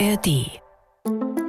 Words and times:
ARD 0.00 0.63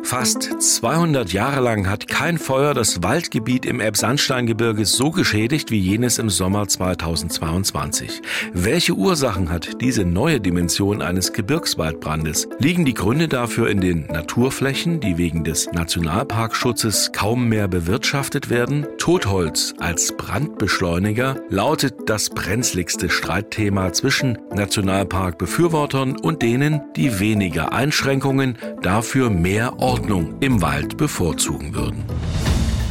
Fast 0.05 0.62
200 0.62 1.33
Jahre 1.33 1.62
lang 1.62 1.90
hat 1.90 2.08
kein 2.08 2.38
Feuer 2.38 2.75
das 2.75 3.01
Waldgebiet 3.01 3.66
im 3.66 3.80
Elbsandsteingebirge 3.80 4.85
so 4.85 5.09
geschädigt 5.09 5.71
wie 5.71 5.80
jenes 5.80 6.19
im 6.19 6.30
Sommer 6.30 6.67
2022. 6.67 8.21
Welche 8.54 8.94
Ursachen 8.94 9.50
hat 9.50 9.82
diese 9.82 10.05
neue 10.05 10.39
Dimension 10.39 11.02
eines 11.02 11.34
Gebirgswaldbrandes? 11.34 12.48
Liegen 12.60 12.86
die 12.86 12.94
Gründe 12.94 13.28
dafür 13.28 13.68
in 13.68 13.82
den 13.82 14.05
Naturflächen, 14.05 15.00
die 15.00 15.18
wegen 15.18 15.44
des 15.44 15.71
Nationalparkschutzes 15.71 17.12
kaum 17.12 17.50
mehr 17.50 17.68
bewirtschaftet 17.68 18.52
werden? 18.52 18.86
Totholz 19.00 19.74
als 19.80 20.16
Brandbeschleuniger 20.16 21.38
lautet 21.50 21.96
das 22.06 22.30
brenzligste 22.30 23.10
Streitthema 23.10 23.92
zwischen 23.92 24.38
Nationalparkbefürwortern 24.54 26.16
und 26.16 26.44
denen, 26.44 26.82
die 26.96 27.19
weniger 27.19 27.74
Einschränkungen, 27.74 28.60
dafür 28.83 29.32
mehr 29.32 29.79
Ordnung 29.79 29.95
Ordnung 29.96 30.36
im 30.42 30.62
Wald 30.62 30.98
bevorzugen 30.98 31.74
würden. 31.74 32.04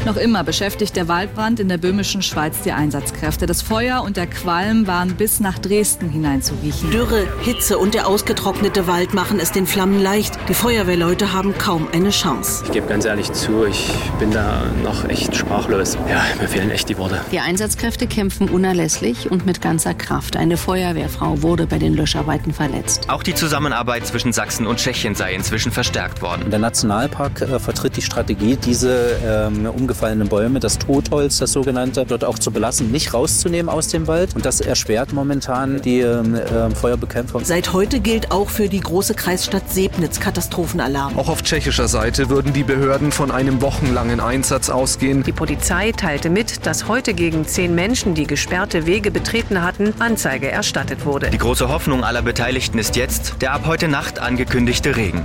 Noch 0.04 0.16
immer 0.18 0.44
beschäftigt 0.44 0.96
der 0.96 1.08
Waldbrand 1.08 1.60
in 1.60 1.68
der 1.70 1.78
böhmischen 1.78 2.20
Schweiz 2.20 2.60
die 2.60 2.72
Einsatzkräfte. 2.72 3.46
Das 3.46 3.62
Feuer 3.62 4.02
und 4.02 4.18
der 4.18 4.26
Qualm 4.26 4.86
waren 4.86 5.14
bis 5.14 5.40
nach 5.40 5.58
Dresden 5.58 6.10
hinein 6.10 6.42
zu 6.42 6.52
riechen. 6.62 6.90
Dürre, 6.90 7.26
Hitze 7.40 7.78
und 7.78 7.94
der 7.94 8.06
ausgetrocknete 8.06 8.86
Wald 8.86 9.14
machen 9.14 9.40
es 9.40 9.50
den 9.50 9.66
Flammen 9.66 10.02
leicht. 10.02 10.38
Die 10.50 10.52
Feuerwehrleute 10.52 11.32
haben 11.32 11.56
kaum 11.56 11.88
eine 11.94 12.10
Chance. 12.10 12.64
Ich 12.66 12.72
gebe 12.72 12.86
ganz 12.86 13.06
ehrlich 13.06 13.32
zu, 13.32 13.64
ich 13.64 13.94
bin 14.18 14.30
da 14.30 14.64
noch 14.82 15.08
echt 15.08 15.34
sprachlos. 15.34 15.96
Ja, 16.06 16.22
mir 16.38 16.48
fehlen 16.48 16.70
echt 16.70 16.90
die 16.90 16.98
Worte. 16.98 17.22
Die 17.32 17.40
Einsatzkräfte 17.40 18.06
kämpfen 18.06 18.50
unerlässlich 18.50 19.30
und 19.30 19.46
mit 19.46 19.62
ganzer 19.62 19.94
Kraft. 19.94 20.36
Eine 20.36 20.58
Feuerwehrfrau 20.58 21.40
wurde 21.40 21.66
bei 21.66 21.78
den 21.78 21.94
Löscharbeiten 21.94 22.52
verletzt. 22.52 23.08
Auch 23.08 23.22
die 23.22 23.34
Zusammenarbeit 23.34 24.06
zwischen 24.06 24.34
Sachsen 24.34 24.66
und 24.66 24.76
Tschechien 24.76 25.14
sei 25.14 25.32
inzwischen 25.34 25.72
verstärkt 25.72 26.20
worden. 26.20 26.50
Der 26.50 26.58
Nationalpark 26.58 27.40
äh, 27.40 27.58
vertritt 27.58 27.96
die 27.96 28.02
Strategie, 28.02 28.56
diese 28.56 29.18
ähm, 29.24 29.64
umgefallenen 29.94 30.28
Bäume, 30.28 30.58
das 30.58 30.78
Totholz, 30.78 31.38
das 31.38 31.52
sogenannte, 31.52 32.04
dort 32.04 32.24
auch 32.24 32.36
zu 32.36 32.50
belassen, 32.50 32.90
nicht 32.90 33.14
rauszunehmen 33.14 33.68
aus 33.68 33.88
dem 33.88 34.08
Wald. 34.08 34.34
Und 34.34 34.44
das 34.44 34.60
erschwert 34.60 35.12
momentan 35.12 35.80
die 35.82 36.00
äh, 36.00 36.70
Feuerbekämpfung. 36.74 37.44
Seit 37.44 37.72
heute 37.72 38.00
gilt 38.00 38.32
auch 38.32 38.48
für 38.48 38.68
die 38.68 38.80
große 38.80 39.14
Kreisstadt 39.14 39.70
Sebnitz 39.70 40.18
Katastrophenalarm. 40.18 41.16
Auch 41.16 41.28
auf 41.28 41.42
tschechischer 41.42 41.86
Seite 41.86 42.28
würden 42.28 42.52
die 42.52 42.64
Behörden 42.64 43.12
von 43.12 43.30
einem 43.30 43.62
wochenlangen 43.62 44.18
Einsatz 44.18 44.68
ausgehen. 44.68 45.22
Die 45.22 45.32
Polizei 45.32 45.92
teilte 45.92 46.28
mit, 46.28 46.66
dass 46.66 46.88
heute 46.88 47.14
gegen 47.14 47.46
zehn 47.46 47.72
Menschen, 47.74 48.14
die 48.14 48.26
gesperrte 48.26 48.86
Wege 48.86 49.12
betreten 49.12 49.62
hatten, 49.62 49.94
Anzeige 50.00 50.50
erstattet 50.50 51.06
wurde. 51.06 51.30
Die 51.30 51.38
große 51.38 51.68
Hoffnung 51.68 52.02
aller 52.02 52.22
Beteiligten 52.22 52.78
ist 52.78 52.96
jetzt 52.96 53.36
der 53.40 53.52
ab 53.52 53.62
heute 53.66 53.86
Nacht 53.86 54.18
angekündigte 54.18 54.96
Regen. 54.96 55.24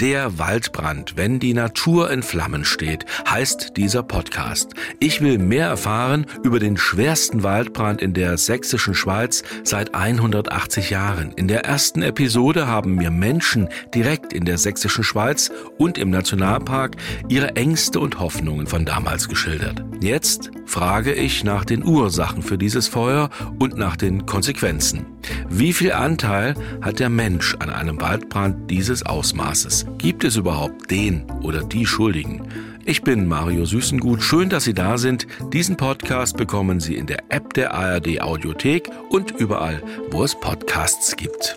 Der 0.00 0.38
Waldbrand, 0.38 1.16
wenn 1.16 1.40
die 1.40 1.54
Natur 1.54 2.08
in 2.12 2.22
Flammen 2.22 2.64
steht, 2.64 3.04
heißt 3.28 3.76
dieser 3.76 4.04
Podcast. 4.04 4.70
Ich 5.00 5.20
will 5.20 5.38
mehr 5.38 5.66
erfahren 5.66 6.26
über 6.44 6.60
den 6.60 6.76
schwersten 6.76 7.42
Waldbrand 7.42 8.00
in 8.00 8.14
der 8.14 8.38
sächsischen 8.38 8.94
Schweiz 8.94 9.42
seit 9.64 9.96
180 9.96 10.90
Jahren. 10.90 11.32
In 11.32 11.48
der 11.48 11.64
ersten 11.64 12.02
Episode 12.02 12.68
haben 12.68 12.94
mir 12.94 13.10
Menschen 13.10 13.68
direkt 13.92 14.32
in 14.32 14.44
der 14.44 14.58
sächsischen 14.58 15.02
Schweiz 15.02 15.50
und 15.78 15.98
im 15.98 16.10
Nationalpark 16.10 16.94
ihre 17.28 17.56
Ängste 17.56 17.98
und 17.98 18.20
Hoffnungen 18.20 18.68
von 18.68 18.84
damals 18.84 19.28
geschildert. 19.28 19.82
Jetzt 20.00 20.52
frage 20.64 21.12
ich 21.12 21.42
nach 21.42 21.64
den 21.64 21.84
Ursachen 21.84 22.42
für 22.42 22.56
dieses 22.56 22.86
Feuer 22.86 23.30
und 23.58 23.76
nach 23.76 23.96
den 23.96 24.26
Konsequenzen. 24.26 25.17
Wie 25.48 25.72
viel 25.72 25.92
Anteil 25.92 26.54
hat 26.80 26.98
der 26.98 27.08
Mensch 27.08 27.56
an 27.58 27.70
einem 27.70 28.00
Waldbrand 28.00 28.70
dieses 28.70 29.04
Ausmaßes? 29.04 29.86
Gibt 29.98 30.24
es 30.24 30.36
überhaupt 30.36 30.90
den 30.90 31.24
oder 31.42 31.62
die 31.62 31.86
Schuldigen? 31.86 32.48
Ich 32.84 33.02
bin 33.02 33.26
Mario 33.26 33.66
Süßengut. 33.66 34.22
Schön, 34.22 34.48
dass 34.48 34.64
Sie 34.64 34.74
da 34.74 34.96
sind. 34.96 35.26
Diesen 35.52 35.76
Podcast 35.76 36.36
bekommen 36.36 36.80
Sie 36.80 36.96
in 36.96 37.06
der 37.06 37.24
App 37.28 37.52
der 37.52 37.74
ARD 37.74 38.22
Audiothek 38.22 38.90
und 39.10 39.30
überall, 39.32 39.82
wo 40.10 40.24
es 40.24 40.34
Podcasts 40.34 41.14
gibt. 41.16 41.54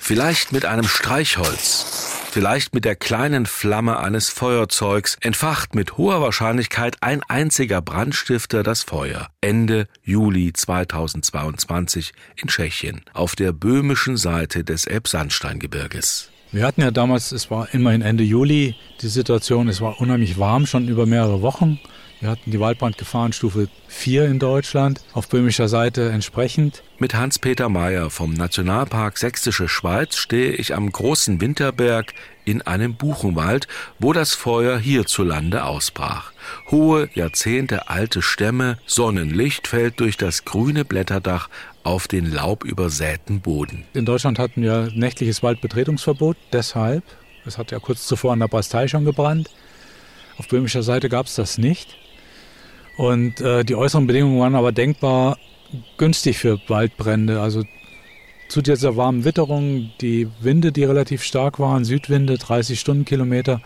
Vielleicht 0.00 0.50
mit 0.50 0.64
einem 0.64 0.86
Streichholz 0.86 1.89
vielleicht 2.30 2.74
mit 2.74 2.84
der 2.84 2.96
kleinen 2.96 3.46
Flamme 3.46 3.98
eines 3.98 4.30
Feuerzeugs, 4.30 5.16
entfacht 5.20 5.74
mit 5.74 5.98
hoher 5.98 6.20
Wahrscheinlichkeit 6.20 6.96
ein 7.00 7.22
einziger 7.28 7.82
Brandstifter 7.82 8.62
das 8.62 8.82
Feuer. 8.82 9.28
Ende 9.40 9.86
Juli 10.02 10.52
2022 10.52 12.12
in 12.36 12.48
Tschechien, 12.48 13.02
auf 13.12 13.36
der 13.36 13.52
böhmischen 13.52 14.16
Seite 14.16 14.64
des 14.64 14.86
Elbsandsteingebirges. 14.86 16.30
Wir 16.52 16.66
hatten 16.66 16.80
ja 16.80 16.90
damals, 16.90 17.30
es 17.32 17.50
war 17.50 17.72
immerhin 17.72 18.02
Ende 18.02 18.24
Juli, 18.24 18.74
die 19.02 19.08
Situation, 19.08 19.68
es 19.68 19.80
war 19.80 20.00
unheimlich 20.00 20.38
warm, 20.38 20.66
schon 20.66 20.88
über 20.88 21.06
mehrere 21.06 21.42
Wochen. 21.42 21.78
Wir 22.20 22.28
hatten 22.28 22.50
die 22.50 22.60
Waldbrandgefahrenstufe 22.60 23.68
4 23.88 24.26
in 24.26 24.38
Deutschland, 24.38 25.00
auf 25.14 25.30
böhmischer 25.30 25.68
Seite 25.68 26.10
entsprechend. 26.10 26.82
Mit 26.98 27.14
Hans-Peter 27.14 27.70
Mayer 27.70 28.10
vom 28.10 28.34
Nationalpark 28.34 29.16
Sächsische 29.16 29.68
Schweiz 29.68 30.16
stehe 30.16 30.52
ich 30.52 30.74
am 30.74 30.92
großen 30.92 31.40
Winterberg 31.40 32.12
in 32.44 32.60
einem 32.60 32.94
Buchenwald, 32.94 33.68
wo 33.98 34.12
das 34.12 34.34
Feuer 34.34 34.78
hierzulande 34.78 35.64
ausbrach. 35.64 36.32
Hohe, 36.70 37.08
Jahrzehnte 37.14 37.88
alte 37.88 38.20
Stämme, 38.20 38.76
Sonnenlicht 38.84 39.66
fällt 39.66 39.98
durch 39.98 40.18
das 40.18 40.44
grüne 40.44 40.84
Blätterdach 40.84 41.48
auf 41.84 42.06
den 42.06 42.30
laubübersäten 42.30 43.40
Boden. 43.40 43.84
In 43.94 44.04
Deutschland 44.04 44.38
hatten 44.38 44.60
wir 44.60 44.90
nächtliches 44.94 45.42
Waldbetretungsverbot, 45.42 46.36
deshalb, 46.52 47.02
es 47.46 47.56
hat 47.56 47.70
ja 47.70 47.78
kurz 47.78 48.06
zuvor 48.06 48.34
an 48.34 48.40
der 48.40 48.48
Bastei 48.48 48.88
schon 48.88 49.06
gebrannt. 49.06 49.48
Auf 50.36 50.48
böhmischer 50.48 50.82
Seite 50.82 51.08
gab 51.08 51.24
es 51.24 51.34
das 51.36 51.56
nicht. 51.56 51.96
Und 53.00 53.40
äh, 53.40 53.64
die 53.64 53.76
äußeren 53.76 54.06
Bedingungen 54.06 54.38
waren 54.40 54.54
aber 54.54 54.72
denkbar 54.72 55.38
günstig 55.96 56.36
für 56.36 56.60
Waldbrände. 56.68 57.40
Also 57.40 57.62
zu 58.50 58.60
dieser 58.60 58.94
warmen 58.94 59.24
Witterung, 59.24 59.90
die 60.02 60.28
Winde, 60.42 60.70
die 60.70 60.84
relativ 60.84 61.22
stark 61.22 61.58
waren, 61.58 61.86
Südwinde 61.86 62.36
30 62.36 62.78
Stundenkilometer 62.78 63.62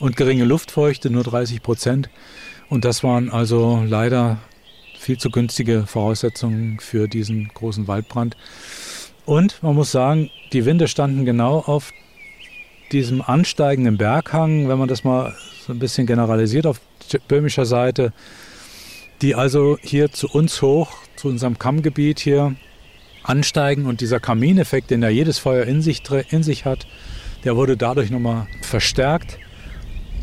und 0.00 0.16
geringe 0.16 0.42
Luftfeuchte, 0.42 1.10
nur 1.10 1.22
30 1.22 1.62
Prozent. 1.62 2.10
Und 2.70 2.84
das 2.84 3.04
waren 3.04 3.30
also 3.30 3.84
leider 3.86 4.38
viel 4.98 5.16
zu 5.16 5.30
günstige 5.30 5.86
Voraussetzungen 5.86 6.80
für 6.80 7.06
diesen 7.06 7.52
großen 7.54 7.86
Waldbrand. 7.86 8.36
Und 9.26 9.62
man 9.62 9.76
muss 9.76 9.92
sagen, 9.92 10.28
die 10.52 10.64
Winde 10.64 10.88
standen 10.88 11.24
genau 11.24 11.58
auf 11.58 11.92
diesem 12.90 13.22
ansteigenden 13.22 13.96
Berghang, 13.96 14.68
wenn 14.68 14.78
man 14.80 14.88
das 14.88 15.04
mal 15.04 15.36
so 15.64 15.72
ein 15.72 15.78
bisschen 15.78 16.08
generalisiert 16.08 16.66
auf 16.66 16.80
böhmischer 17.28 17.64
Seite, 17.64 18.12
die 19.22 19.36
also 19.36 19.78
hier 19.80 20.10
zu 20.10 20.28
uns 20.28 20.60
hoch, 20.62 20.90
zu 21.16 21.28
unserem 21.28 21.58
Kammgebiet 21.58 22.18
hier 22.18 22.56
ansteigen 23.22 23.86
und 23.86 24.00
dieser 24.00 24.18
Kamineffekt, 24.18 24.90
den 24.90 25.02
ja 25.02 25.08
jedes 25.08 25.38
Feuer 25.38 25.64
in 25.64 25.80
sich, 25.80 26.02
in 26.30 26.42
sich 26.42 26.64
hat, 26.64 26.86
der 27.44 27.56
wurde 27.56 27.76
dadurch 27.76 28.10
nochmal 28.10 28.48
verstärkt 28.62 29.38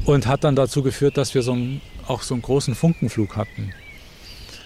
und 0.06 0.28
hat 0.28 0.44
dann 0.44 0.56
dazu 0.56 0.84
geführt, 0.84 1.18
dass 1.18 1.34
wir 1.34 1.42
so 1.42 1.54
einen, 1.54 1.82
auch 2.08 2.22
so 2.22 2.34
einen 2.34 2.42
großen 2.42 2.76
Funkenflug 2.76 3.38
hatten. 3.38 3.74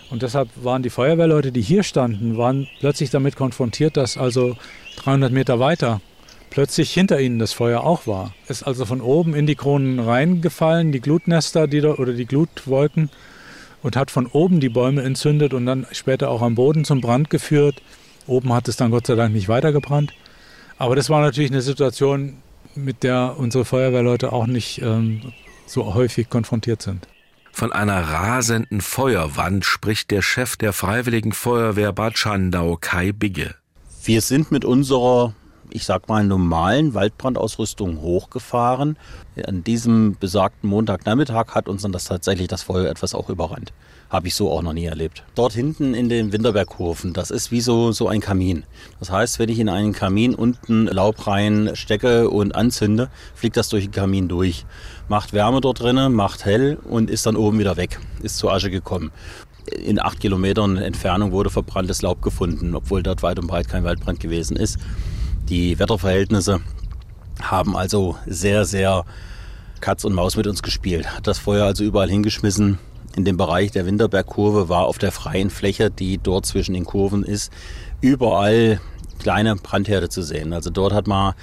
Und 0.10 0.24
deshalb 0.24 0.50
waren 0.56 0.84
die 0.84 0.90
Feuerwehrleute, 0.90 1.52
die 1.52 1.62
hier 1.62 1.84
standen, 1.84 2.38
waren 2.38 2.68
plötzlich 2.80 3.12
damit 3.12 3.36
konfrontiert, 3.36 3.98
dass 3.98 4.18
also 4.18 4.58
300 4.98 5.32
Meter 5.32 5.60
weiter 5.60 6.02
plötzlich 6.50 6.92
hinter 6.92 7.20
ihnen 7.20 7.40
das 7.40 7.54
Feuer 7.54 7.82
auch 7.82 8.06
war. 8.06 8.34
Ist 8.48 8.64
also 8.64 8.86
von 8.86 9.02
oben 9.02 9.34
in 9.34 9.48
die 9.48 9.56
Kronen 9.56 10.00
reingefallen, 10.00 10.92
die 10.92 11.02
Glutnester 11.02 11.68
die 11.68 11.82
da, 11.82 11.96
oder 11.96 12.14
die 12.14 12.26
Glutwolken 12.26 13.10
und 13.84 13.96
hat 13.96 14.10
von 14.10 14.26
oben 14.26 14.60
die 14.60 14.70
Bäume 14.70 15.04
entzündet 15.04 15.54
und 15.54 15.66
dann 15.66 15.86
später 15.92 16.30
auch 16.30 16.42
am 16.42 16.56
Boden 16.56 16.86
zum 16.86 17.02
Brand 17.02 17.30
geführt. 17.30 17.82
Oben 18.26 18.54
hat 18.54 18.68
es 18.68 18.78
dann 18.78 18.92
Gott 18.92 19.06
sei 19.06 19.16
Dank 19.16 19.34
nicht 19.34 19.50
weitergebrannt. 19.50 20.14
Aber 20.78 20.96
das 20.96 21.10
war 21.10 21.22
natürlich 21.22 21.52
eine 21.52 21.62
Situation, 21.62 22.38
mit 22.76 23.04
der 23.04 23.36
unsere 23.38 23.66
Feuerwehrleute 23.66 24.32
auch 24.34 24.48
nicht 24.48 24.82
ähm, 24.82 25.34
so 25.68 25.94
häufig 25.94 26.30
konfrontiert 26.30 26.82
sind. 26.82 27.08
Von 27.52 27.72
einer 27.72 28.02
rasenden 28.02 28.82
Feuerwand 28.82 29.64
spricht 29.64 30.10
der 30.10 30.24
Chef 30.24 30.56
der 30.58 30.74
Freiwilligen 30.74 31.34
Feuerwehr 31.34 31.94
Bad 31.94 32.18
Schandau, 32.18 32.78
Kai 32.82 33.12
Bigge. 33.12 33.54
Wir 34.04 34.22
sind 34.22 34.52
mit 34.52 34.66
unserer 34.66 35.36
ich 35.70 35.86
sag 35.86 36.08
mal, 36.08 36.24
normalen 36.24 36.94
Waldbrandausrüstung 36.94 38.02
hochgefahren. 38.02 38.98
An 39.46 39.64
diesem 39.64 40.18
besagten 40.20 40.70
Montagnachmittag 40.70 41.56
hat 41.56 41.68
uns 41.68 41.82
dann 41.82 41.92
das 41.92 42.06
tatsächlich 42.06 42.48
das 42.48 42.64
Feuer 42.64 42.90
etwas 42.90 43.16
auch 43.16 43.30
überrannt. 43.30 43.74
Habe 44.10 44.28
ich 44.28 44.36
so 44.36 44.52
auch 44.52 44.62
noch 44.62 44.74
nie 44.74 44.86
erlebt. 44.86 45.24
Dort 45.34 45.54
hinten 45.54 45.96
in 45.96 46.08
den 46.08 46.32
Winterbergkurven, 46.32 47.14
das 47.14 47.32
ist 47.32 47.52
wie 47.52 47.62
so, 47.62 47.92
so 47.92 48.08
ein 48.08 48.22
Kamin. 48.22 48.64
Das 49.00 49.10
heißt, 49.10 49.40
wenn 49.40 49.50
ich 49.50 49.60
in 49.60 49.70
einen 49.70 49.94
Kamin 49.94 50.36
unten 50.36 50.86
Laub 50.86 51.26
rein 51.26 51.72
stecke 51.74 52.30
und 52.30 52.54
anzünde, 52.54 53.10
fliegt 53.34 53.58
das 53.58 53.70
durch 53.70 53.86
den 53.86 53.92
Kamin 53.92 54.28
durch. 54.28 54.66
Macht 55.08 55.34
Wärme 55.34 55.62
dort 55.62 55.80
drinnen, 55.80 56.14
macht 56.14 56.46
hell 56.46 56.78
und 56.88 57.10
ist 57.10 57.26
dann 57.26 57.36
oben 57.36 57.58
wieder 57.58 57.76
weg. 57.76 58.00
Ist 58.22 58.38
zur 58.38 58.54
Asche 58.54 58.70
gekommen. 58.70 59.12
In 59.72 60.00
acht 60.00 60.20
Kilometern 60.20 60.78
Entfernung 60.78 61.32
wurde 61.32 61.50
verbranntes 61.50 62.02
Laub 62.02 62.22
gefunden, 62.22 62.76
obwohl 62.76 63.02
dort 63.02 63.24
weit 63.24 63.40
und 63.40 63.48
breit 63.48 63.70
kein 63.70 63.84
Waldbrand 63.84 64.20
gewesen 64.20 64.58
ist. 64.58 64.78
Die 65.50 65.78
Wetterverhältnisse 65.78 66.62
haben 67.42 67.76
also 67.76 68.18
sehr, 68.26 68.64
sehr 68.64 69.04
Katz 69.82 70.06
und 70.06 70.14
Maus 70.14 70.38
mit 70.38 70.48
uns 70.48 70.64
gespielt. 70.64 71.16
Hat 71.16 71.28
das 71.28 71.40
Feuer 71.40 71.66
also 71.66 71.84
überall 71.84 72.10
hingeschmissen. 72.10 72.80
In 73.18 73.26
dem 73.26 73.36
Bereich 73.36 73.72
der 73.72 73.86
Winterbergkurve 73.86 74.70
war 74.70 74.86
auf 74.86 74.98
der 74.98 75.12
freien 75.12 75.50
Fläche, 75.50 75.92
die 75.92 76.18
dort 76.18 76.46
zwischen 76.46 76.74
den 76.74 76.86
Kurven 76.86 77.24
ist, 77.24 77.52
überall 78.00 78.80
kleine 79.20 79.56
Brandherde 79.58 80.10
zu 80.10 80.22
sehen. 80.22 80.54
Also 80.54 80.70
dort 80.70 80.94
hat 80.94 81.08
man 81.08 81.34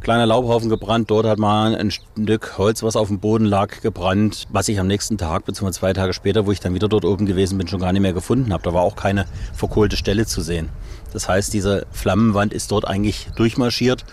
kleiner 0.00 0.26
Laubhaufen 0.26 0.68
gebrannt, 0.68 1.10
dort 1.10 1.26
hat 1.26 1.38
man 1.38 1.74
ein 1.74 1.90
Stück 1.90 2.58
Holz, 2.58 2.82
was 2.82 2.96
auf 2.96 3.08
dem 3.08 3.20
Boden 3.20 3.44
lag, 3.44 3.80
gebrannt, 3.80 4.46
was 4.50 4.68
ich 4.68 4.78
am 4.78 4.86
nächsten 4.86 5.18
Tag 5.18 5.44
bzw. 5.44 5.72
zwei 5.72 5.92
Tage 5.92 6.12
später, 6.12 6.46
wo 6.46 6.52
ich 6.52 6.60
dann 6.60 6.74
wieder 6.74 6.88
dort 6.88 7.04
oben 7.04 7.26
gewesen 7.26 7.58
bin, 7.58 7.68
schon 7.68 7.80
gar 7.80 7.92
nicht 7.92 8.02
mehr 8.02 8.12
gefunden 8.12 8.52
habe. 8.52 8.62
Da 8.62 8.74
war 8.74 8.82
auch 8.82 8.96
keine 8.96 9.26
verkohlte 9.52 9.96
Stelle 9.96 10.26
zu 10.26 10.40
sehen. 10.40 10.68
Das 11.12 11.28
heißt, 11.28 11.52
diese 11.52 11.86
Flammenwand 11.90 12.52
ist 12.52 12.70
dort 12.70 12.86
eigentlich 12.86 13.28
durchmarschiert 13.36 14.04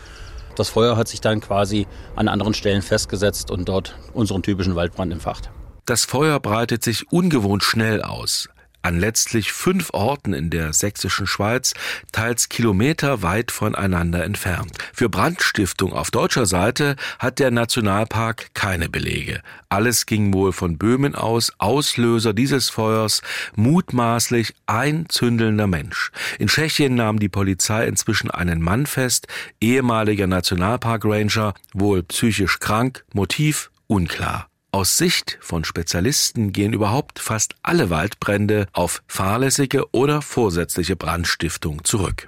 das 0.56 0.70
Feuer 0.70 0.96
hat 0.96 1.08
sich 1.08 1.22
dann 1.22 1.42
quasi 1.42 1.86
an 2.16 2.28
anderen 2.28 2.54
Stellen 2.54 2.82
festgesetzt 2.82 3.52
und 3.52 3.68
dort 3.68 3.98
unseren 4.14 4.42
typischen 4.42 4.76
Waldbrand 4.76 5.12
entfacht. 5.12 5.50
Das 5.86 6.06
Feuer 6.06 6.40
breitet 6.40 6.84
sich 6.84 7.12
ungewohnt 7.12 7.64
schnell 7.64 8.02
aus 8.02 8.50
an 8.86 9.00
letztlich 9.00 9.52
fünf 9.52 9.90
Orten 9.94 10.34
in 10.34 10.50
der 10.50 10.72
sächsischen 10.72 11.26
Schweiz, 11.26 11.74
teils 12.12 12.50
kilometerweit 12.50 13.52
voneinander 13.52 14.24
entfernt. 14.24 14.72
Für 14.94 15.10
Brandstiftung 15.10 15.92
auf 15.92 16.12
deutscher 16.12 16.46
Seite 16.46 16.96
hat 17.18 17.40
der 17.40 17.52
Nationalpark 17.52 18.54
keine 18.54 18.88
Belege. 18.88 19.42
Alles 19.70 20.06
ging 20.06 20.34
wohl 20.34 20.54
von 20.54 20.78
Böhmen 20.78 21.16
aus. 21.16 21.52
Auslöser 21.58 22.34
dieses 22.34 22.70
Feuers 22.70 23.22
mutmaßlich 23.56 24.54
ein 24.68 25.08
zündelnder 25.10 25.68
Mensch. 25.68 26.12
In 26.38 26.48
Tschechien 26.48 26.96
nahm 26.96 27.20
die 27.20 27.30
Polizei 27.30 27.88
inzwischen 27.88 28.30
einen 28.30 28.62
Mann 28.62 28.86
fest, 28.86 29.28
ehemaliger 29.60 30.28
Nationalpark-Ranger, 30.28 31.56
wohl 31.74 32.04
psychisch 32.04 32.60
krank, 32.60 33.04
Motiv 33.14 33.72
unklar. 33.88 34.48
Aus 34.75 34.98
Sicht 34.98 35.38
von 35.39 35.63
Spezialisten 35.63 36.51
gehen 36.51 36.74
überhaupt 36.74 37.19
fast 37.19 37.56
alle 37.63 37.89
Waldbrände 37.89 38.68
auf 38.74 39.04
fahrlässige 39.07 39.89
oder 39.94 40.22
vorsätzliche 40.22 40.98
Brandstiftung 40.98 41.86
zurück. 41.86 42.27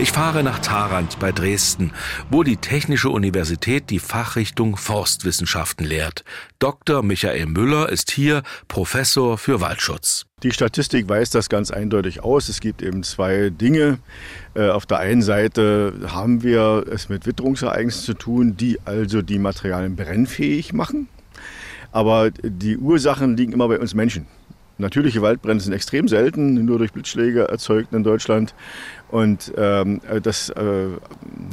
Ich 0.00 0.12
fahre 0.12 0.42
nach 0.42 0.60
Tharand 0.60 1.18
bei 1.18 1.30
Dresden, 1.30 1.92
wo 2.30 2.42
die 2.42 2.56
Technische 2.56 3.10
Universität 3.10 3.90
die 3.90 3.98
Fachrichtung 3.98 4.78
Forstwissenschaften 4.78 5.84
lehrt. 5.84 6.24
Dr. 6.58 7.02
Michael 7.02 7.44
Müller 7.44 7.90
ist 7.90 8.10
hier 8.10 8.42
Professor 8.66 9.36
für 9.36 9.60
Waldschutz. 9.60 10.24
Die 10.42 10.52
Statistik 10.52 11.06
weist 11.10 11.34
das 11.34 11.50
ganz 11.50 11.70
eindeutig 11.70 12.24
aus. 12.24 12.48
Es 12.48 12.60
gibt 12.60 12.80
eben 12.80 13.02
zwei 13.02 13.50
Dinge. 13.50 13.98
Äh, 14.54 14.70
auf 14.70 14.86
der 14.86 15.00
einen 15.00 15.20
Seite 15.20 15.92
haben 16.06 16.42
wir 16.42 16.86
es 16.90 17.10
mit 17.10 17.26
Witterungsereignissen 17.26 18.02
zu 18.02 18.14
tun, 18.14 18.56
die 18.56 18.78
also 18.86 19.20
die 19.20 19.38
Materialien 19.38 19.96
brennfähig 19.96 20.72
machen. 20.72 21.10
Aber 21.92 22.30
die 22.30 22.78
Ursachen 22.78 23.36
liegen 23.36 23.52
immer 23.52 23.68
bei 23.68 23.78
uns 23.78 23.92
Menschen. 23.92 24.26
Natürliche 24.80 25.22
Waldbrände 25.22 25.62
sind 25.62 25.72
extrem 25.72 26.08
selten, 26.08 26.64
nur 26.64 26.78
durch 26.78 26.92
Blitzschläge 26.92 27.48
erzeugt 27.48 27.92
in 27.92 28.02
Deutschland. 28.02 28.54
Und 29.08 29.52
ähm, 29.56 30.00
das, 30.22 30.50
äh, 30.50 30.88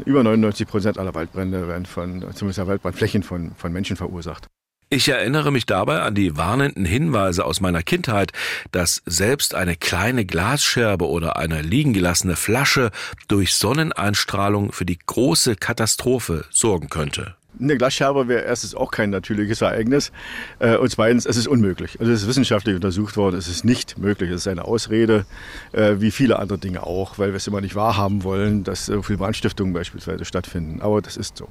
über 0.05 0.23
99 0.23 0.67
Prozent 0.67 0.97
aller 0.97 1.13
Waldbrände 1.13 1.67
werden 1.67 1.85
von, 1.85 2.21
zumindest 2.33 2.59
der 2.59 2.67
Waldbrandflächen 2.67 3.23
von, 3.23 3.51
von 3.55 3.71
Menschen 3.71 3.95
verursacht. 3.95 4.47
Ich 4.89 5.09
erinnere 5.09 5.51
mich 5.51 5.65
dabei 5.65 5.99
an 6.01 6.15
die 6.15 6.37
warnenden 6.37 6.85
Hinweise 6.85 7.43
aus 7.43 7.59
meiner 7.59 7.83
Kindheit, 7.83 8.31
dass 8.71 9.01
selbst 9.05 9.53
eine 9.53 9.75
kleine 9.75 10.25
Glasscherbe 10.25 11.09
oder 11.09 11.35
eine 11.35 11.61
liegen 11.61 11.91
gelassene 11.91 12.37
Flasche 12.37 12.91
durch 13.27 13.53
Sonneneinstrahlung 13.55 14.71
für 14.71 14.85
die 14.85 14.97
große 14.97 15.57
Katastrophe 15.57 16.45
sorgen 16.51 16.87
könnte. 16.87 17.35
Eine 17.59 17.77
Glasscherbe 17.77 18.27
wäre 18.27 18.41
erstens 18.41 18.75
auch 18.75 18.91
kein 18.91 19.09
natürliches 19.09 19.61
Ereignis 19.61 20.11
äh, 20.59 20.77
und 20.77 20.89
zweitens, 20.89 21.25
es 21.25 21.37
ist 21.37 21.47
unmöglich. 21.47 21.99
Also 21.99 22.11
es 22.11 22.21
ist 22.21 22.27
wissenschaftlich 22.27 22.75
untersucht 22.75 23.17
worden, 23.17 23.37
es 23.37 23.47
ist 23.47 23.65
nicht 23.65 23.97
möglich. 23.97 24.29
Es 24.29 24.41
ist 24.41 24.47
eine 24.47 24.65
Ausrede, 24.65 25.25
äh, 25.71 25.95
wie 25.99 26.11
viele 26.11 26.39
andere 26.39 26.57
Dinge 26.57 26.83
auch, 26.83 27.17
weil 27.17 27.29
wir 27.29 27.37
es 27.37 27.47
immer 27.47 27.61
nicht 27.61 27.75
wahrhaben 27.75 28.23
wollen, 28.23 28.63
dass 28.63 28.85
so 28.85 29.01
viele 29.01 29.17
Brandstiftungen 29.17 29.73
beispielsweise 29.73 30.25
stattfinden. 30.25 30.81
Aber 30.81 31.01
das 31.01 31.17
ist 31.17 31.37
so. 31.37 31.47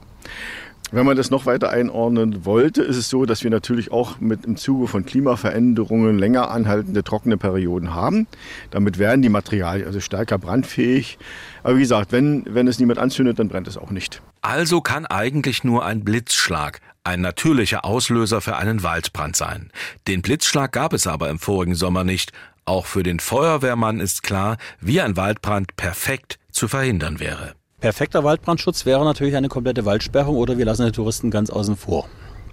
Wenn 0.93 1.05
man 1.05 1.17
das 1.17 1.31
noch 1.31 1.47
weiter 1.47 1.71
einordnen 1.71 2.45
wollte, 2.45 2.83
ist 2.83 2.97
es 2.97 3.09
so, 3.09 3.27
dass 3.27 3.43
wir 3.43 3.51
natürlich 3.51 3.91
auch 3.91 4.21
mit 4.21 4.45
im 4.45 4.57
Zuge 4.57 4.87
von 4.87 5.05
Klimaveränderungen 5.05 6.17
länger 6.17 6.51
anhaltende 6.51 7.03
trockene 7.03 7.37
Perioden 7.37 7.93
haben. 7.93 8.29
Damit 8.71 8.99
werden 8.99 9.21
die 9.21 9.29
Materialien 9.29 9.87
also 9.87 9.99
stärker 9.99 10.39
brandfähig. 10.39 11.19
Aber 11.65 11.77
wie 11.77 11.81
gesagt, 11.81 12.13
wenn, 12.13 12.45
wenn 12.49 12.69
es 12.69 12.79
niemand 12.79 13.01
anzündet, 13.01 13.41
dann 13.41 13.49
brennt 13.49 13.67
es 13.67 13.77
auch 13.77 13.91
nicht. 13.91 14.23
Also 14.43 14.81
kann 14.81 15.07
eigentlich 15.07 15.65
nur 15.65 15.85
ein 15.85 16.05
Blitzschlag 16.05 16.81
ein 17.03 17.21
natürlicher 17.21 17.85
Auslöser 17.85 18.41
für 18.41 18.57
einen 18.57 18.83
Waldbrand 18.83 19.37
sein. 19.37 19.71
Den 20.07 20.23
Blitzschlag 20.23 20.73
gab 20.73 20.93
es 20.93 21.07
aber 21.07 21.31
im 21.31 21.39
vorigen 21.39 21.75
Sommer 21.75 22.05
nicht. 22.05 22.33
Auch 22.65 22.87
für 22.87 23.03
den 23.03 23.21
Feuerwehrmann 23.21 24.01
ist 24.01 24.23
klar, 24.23 24.57
wie 24.81 25.01
ein 25.01 25.17
Waldbrand 25.17 25.77
perfekt 25.77 26.39
zu 26.51 26.69
verhindern 26.69 27.21
wäre. 27.21 27.55
Perfekter 27.79 28.25
Waldbrandschutz 28.25 28.87
wäre 28.87 29.05
natürlich 29.05 29.37
eine 29.37 29.49
komplette 29.49 29.85
Waldsperrung 29.85 30.37
oder 30.37 30.57
wir 30.57 30.65
lassen 30.65 30.87
die 30.87 30.93
Touristen 30.93 31.31
ganz 31.31 31.51
außen 31.51 31.77
vor. 31.77 32.09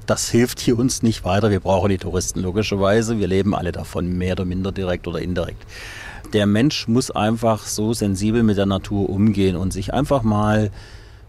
Das 0.05 0.29
hilft 0.29 0.59
hier 0.59 0.77
uns 0.77 1.01
nicht 1.01 1.23
weiter. 1.23 1.49
Wir 1.49 1.61
brauchen 1.61 1.87
die 1.87 1.97
Touristen 1.97 2.41
logischerweise. 2.41 3.19
Wir 3.19 3.27
leben 3.27 3.55
alle 3.55 3.71
davon, 3.71 4.17
mehr 4.17 4.33
oder 4.33 4.43
minder 4.43 4.73
direkt 4.73 5.07
oder 5.07 5.21
indirekt. 5.21 5.65
Der 6.33 6.45
Mensch 6.45 6.89
muss 6.89 7.09
einfach 7.09 7.65
so 7.65 7.93
sensibel 7.93 8.43
mit 8.43 8.57
der 8.57 8.65
Natur 8.65 9.09
umgehen 9.09 9.55
und 9.55 9.71
sich 9.71 9.93
einfach 9.93 10.23
mal 10.23 10.71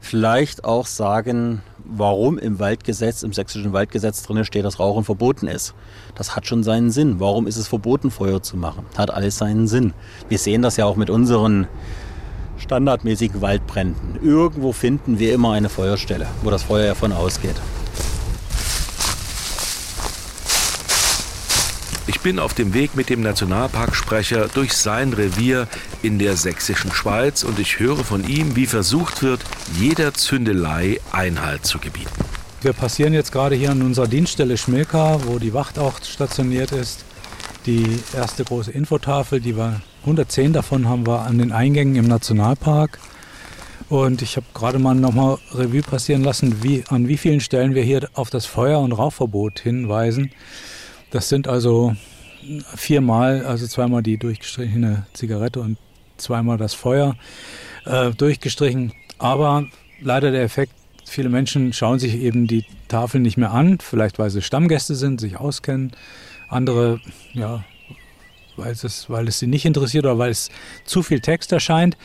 vielleicht 0.00 0.64
auch 0.64 0.87
sagen, 0.87 1.62
warum 1.85 2.37
im 2.37 2.58
Waldgesetz, 2.58 3.23
im 3.23 3.32
sächsischen 3.32 3.73
Waldgesetz 3.73 4.25
drin 4.25 4.44
steht, 4.44 4.64
dass 4.64 4.81
Rauchen 4.81 5.05
verboten 5.05 5.46
ist. 5.46 5.73
Das 6.17 6.35
hat 6.35 6.49
schon 6.49 6.64
seinen 6.64 6.91
Sinn. 6.91 7.20
Warum 7.20 7.46
ist 7.46 7.58
es 7.58 7.69
verboten, 7.69 8.11
Feuer 8.11 8.43
zu 8.43 8.56
machen? 8.56 8.87
Hat 8.99 9.12
alles 9.12 9.38
seinen 9.38 9.69
Sinn. 9.69 9.93
Wir 10.29 10.38
sehen 10.38 10.62
das 10.62 10.76
ja 10.76 10.85
auch 10.85 10.96
mit 10.96 11.11
unseren 11.11 11.69
standardmäßigen 12.65 13.41
Waldbränden. 13.41 14.19
Irgendwo 14.23 14.73
finden 14.73 15.19
wir 15.19 15.33
immer 15.35 15.53
eine 15.53 15.69
Feuerstelle, 15.69 16.27
wo 16.43 16.51
das 16.51 16.65
Feuer 16.65 16.89
davon 16.89 17.13
ausgeht. 17.13 17.57
Ich 22.06 22.21
bin 22.21 22.39
auf 22.39 22.55
dem 22.55 22.75
Weg 22.75 22.97
mit 22.97 23.11
dem 23.11 23.23
Nationalparksprecher 23.23 24.49
durch 24.49 24.73
sein 24.75 25.13
Revier 25.13 25.69
in 26.03 26.19
der 26.19 26.37
sächsischen 26.37 26.93
Schweiz 26.93 27.44
und 27.44 27.59
ich 27.59 27.79
höre 27.79 28.03
von 28.05 28.27
ihm, 28.27 28.56
wie 28.56 28.67
versucht 28.67 29.23
wird, 29.23 29.41
jeder 29.79 30.13
Zündelei 30.15 31.01
Einhalt 31.13 31.67
zu 31.67 31.79
gebieten. 31.79 32.11
Wir 32.63 32.73
passieren 32.73 33.13
jetzt 33.13 33.31
gerade 33.31 33.56
hier 33.56 33.71
an 33.71 33.83
unserer 33.83 34.09
Dienststelle 34.09 34.56
Schmilka, 34.56 35.21
wo 35.25 35.39
die 35.39 35.53
Wacht 35.53 35.79
auch 35.79 36.03
stationiert 36.03 36.73
ist. 36.73 37.05
Die 37.67 37.99
erste 38.15 38.44
große 38.44 38.71
Infotafel, 38.71 39.41
die 39.41 39.56
wir 39.56 39.81
110 40.05 40.53
davon 40.53 40.87
haben 40.87 41.06
wir 41.06 41.23
an 41.23 41.39
den 41.39 41.51
Eingängen 41.51 41.96
im 41.96 42.06
Nationalpark. 42.06 42.99
Und 43.89 44.20
ich 44.20 44.37
habe 44.37 44.44
gerade 44.53 44.79
mal 44.79 44.94
nochmal 44.94 45.39
Revue 45.53 45.81
passieren 45.81 46.23
lassen, 46.23 46.63
wie, 46.63 46.84
an 46.89 47.08
wie 47.08 47.17
vielen 47.17 47.41
Stellen 47.41 47.75
wir 47.75 47.82
hier 47.82 48.11
auf 48.13 48.29
das 48.29 48.44
Feuer- 48.44 48.81
und 48.81 48.93
Rauchverbot 48.93 49.61
hinweisen. 49.61 50.31
Das 51.11 51.31
sind 51.31 51.49
also 51.49 51.96
viermal, 52.77 53.46
also 53.46 53.67
zweimal 53.67 54.03
die 54.03 54.19
durchgestrichene 54.19 55.06
Zigarette 55.15 55.61
und 55.61 55.79
zweimal 56.19 56.58
das 56.58 56.75
Feuer 56.75 57.17
äh, 57.87 58.11
durchgestrichen. 58.11 58.93
Aber 59.19 59.65
leider 60.03 60.31
der 60.32 60.43
Effekt, 60.43 60.75
viele 61.06 61.31
Menschen 61.31 61.73
schauen 61.73 61.99
sich 61.99 62.15
eben 62.17 62.46
die 62.46 62.67
Tafel 62.89 63.23
nicht 63.23 63.39
mehr 63.39 63.53
an, 63.53 63.79
vielleicht 63.81 64.19
weil 64.19 64.29
sie 64.29 64.43
Stammgäste 64.43 64.96
sind, 64.96 65.19
sich 65.19 65.39
auskennen. 65.39 65.93
Andere 66.51 67.01
ja, 67.32 67.65
weil 68.56 68.73
es, 68.73 69.08
weil 69.08 69.29
es 69.29 69.39
sie 69.39 69.46
nicht 69.46 69.65
interessiert 69.65 70.05
oder 70.05 70.19
weil 70.19 70.31
es 70.31 70.51
zu 70.84 71.03
viel 71.03 71.20
Text 71.20 71.53
erscheint. 71.53 71.96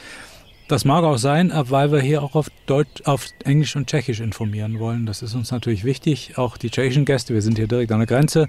Das 0.70 0.86
mag 0.86 1.03
auch 1.03 1.18
sein, 1.18 1.51
weil 1.56 1.91
wir 1.91 2.00
hier 2.00 2.22
auch 2.22 2.36
auf, 2.36 2.51
Deutsch, 2.68 3.01
auf 3.06 3.25
Englisch 3.44 3.75
und 3.75 3.88
Tschechisch 3.88 4.20
informieren 4.20 4.77
wollen. 4.77 5.08
Das 5.08 5.24
ist 5.24 5.34
uns 5.34 5.50
natürlich 5.50 5.84
wichtig. 5.84 6.38
Auch 6.38 6.58
die 6.58 6.70
tschechischen 6.70 7.06
Gäste, 7.06 7.34
wir 7.34 7.41
sind 7.41 7.58
hier 7.58 7.68
direkt 7.68 7.91
an 7.91 7.98
der 7.98 8.06
Grenze, 8.06 8.46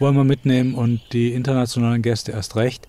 wollen 0.00 0.16
wir 0.16 0.24
mitnehmen 0.24 0.74
und 0.74 1.00
die 1.12 1.32
internationalen 1.32 2.02
Gäste 2.02 2.32
erst 2.32 2.56
recht, 2.56 2.88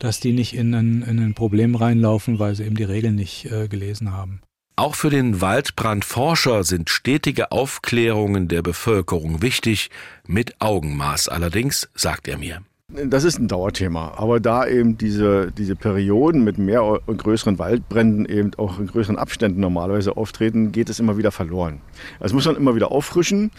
dass 0.00 0.18
die 0.18 0.32
nicht 0.32 0.54
in 0.54 0.74
ein, 0.74 1.02
in 1.02 1.20
ein 1.20 1.34
Problem 1.34 1.76
reinlaufen, 1.76 2.40
weil 2.40 2.56
sie 2.56 2.64
eben 2.64 2.74
die 2.74 2.82
Regeln 2.82 3.14
nicht 3.14 3.44
äh, 3.52 3.68
gelesen 3.68 4.12
haben. 4.12 4.40
Auch 4.74 4.94
für 4.94 5.08
den 5.08 5.40
Waldbrandforscher 5.40 6.62
sind 6.62 6.90
stetige 6.90 7.52
Aufklärungen 7.52 8.48
der 8.48 8.60
Bevölkerung 8.60 9.40
wichtig, 9.40 9.88
mit 10.26 10.60
Augenmaß 10.60 11.28
allerdings, 11.28 11.88
sagt 11.94 12.26
er 12.28 12.36
mir. 12.36 12.60
Das 12.88 13.24
ist 13.24 13.40
ein 13.40 13.48
Dauerthema. 13.48 14.12
Aber 14.16 14.38
da 14.38 14.64
eben 14.64 14.96
diese, 14.96 15.50
diese 15.50 15.74
Perioden 15.74 16.44
mit 16.44 16.56
mehr 16.56 16.84
und 16.84 17.18
größeren 17.18 17.58
Waldbränden 17.58 18.26
eben 18.26 18.52
auch 18.58 18.78
in 18.78 18.86
größeren 18.86 19.18
Abständen 19.18 19.60
normalerweise 19.60 20.16
auftreten, 20.16 20.70
geht 20.70 20.88
es 20.88 21.00
immer 21.00 21.18
wieder 21.18 21.32
verloren. 21.32 21.80
Das 22.20 22.32
muss 22.32 22.46
man 22.46 22.54
immer 22.54 22.76
wieder 22.76 22.92
auffrischen. 22.92 23.50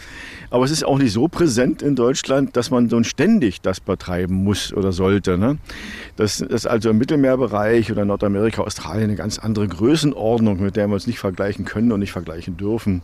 Aber 0.48 0.64
es 0.64 0.70
ist 0.70 0.82
auch 0.82 0.96
nicht 0.96 1.12
so 1.12 1.28
präsent 1.28 1.82
in 1.82 1.94
Deutschland, 1.94 2.56
dass 2.56 2.70
man 2.70 2.88
so 2.88 3.02
ständig 3.02 3.60
das 3.60 3.80
betreiben 3.80 4.34
muss 4.34 4.72
oder 4.72 4.92
sollte. 4.92 5.36
Ne? 5.36 5.58
Das 6.16 6.40
ist 6.40 6.66
also 6.66 6.88
im 6.88 6.96
Mittelmeerbereich 6.96 7.92
oder 7.92 8.06
Nordamerika, 8.06 8.62
Australien 8.62 9.04
eine 9.04 9.16
ganz 9.16 9.38
andere 9.38 9.68
Größenordnung, 9.68 10.62
mit 10.62 10.74
der 10.74 10.88
wir 10.88 10.94
uns 10.94 11.06
nicht 11.06 11.18
vergleichen 11.18 11.66
können 11.66 11.92
und 11.92 12.00
nicht 12.00 12.12
vergleichen 12.12 12.56
dürfen. 12.56 13.02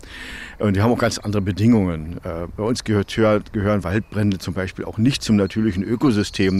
Und 0.58 0.74
die 0.74 0.80
haben 0.80 0.90
auch 0.90 0.98
ganz 0.98 1.18
andere 1.18 1.42
Bedingungen. 1.42 2.16
Äh, 2.24 2.46
bei 2.56 2.62
uns 2.62 2.82
gehört, 2.82 3.14
gehören 3.52 3.84
Waldbrände 3.84 4.38
zum 4.38 4.54
Beispiel 4.54 4.86
auch 4.86 4.96
nicht 4.96 5.22
zum 5.22 5.36
natürlichen 5.36 5.84
Ökosystem 5.84 6.13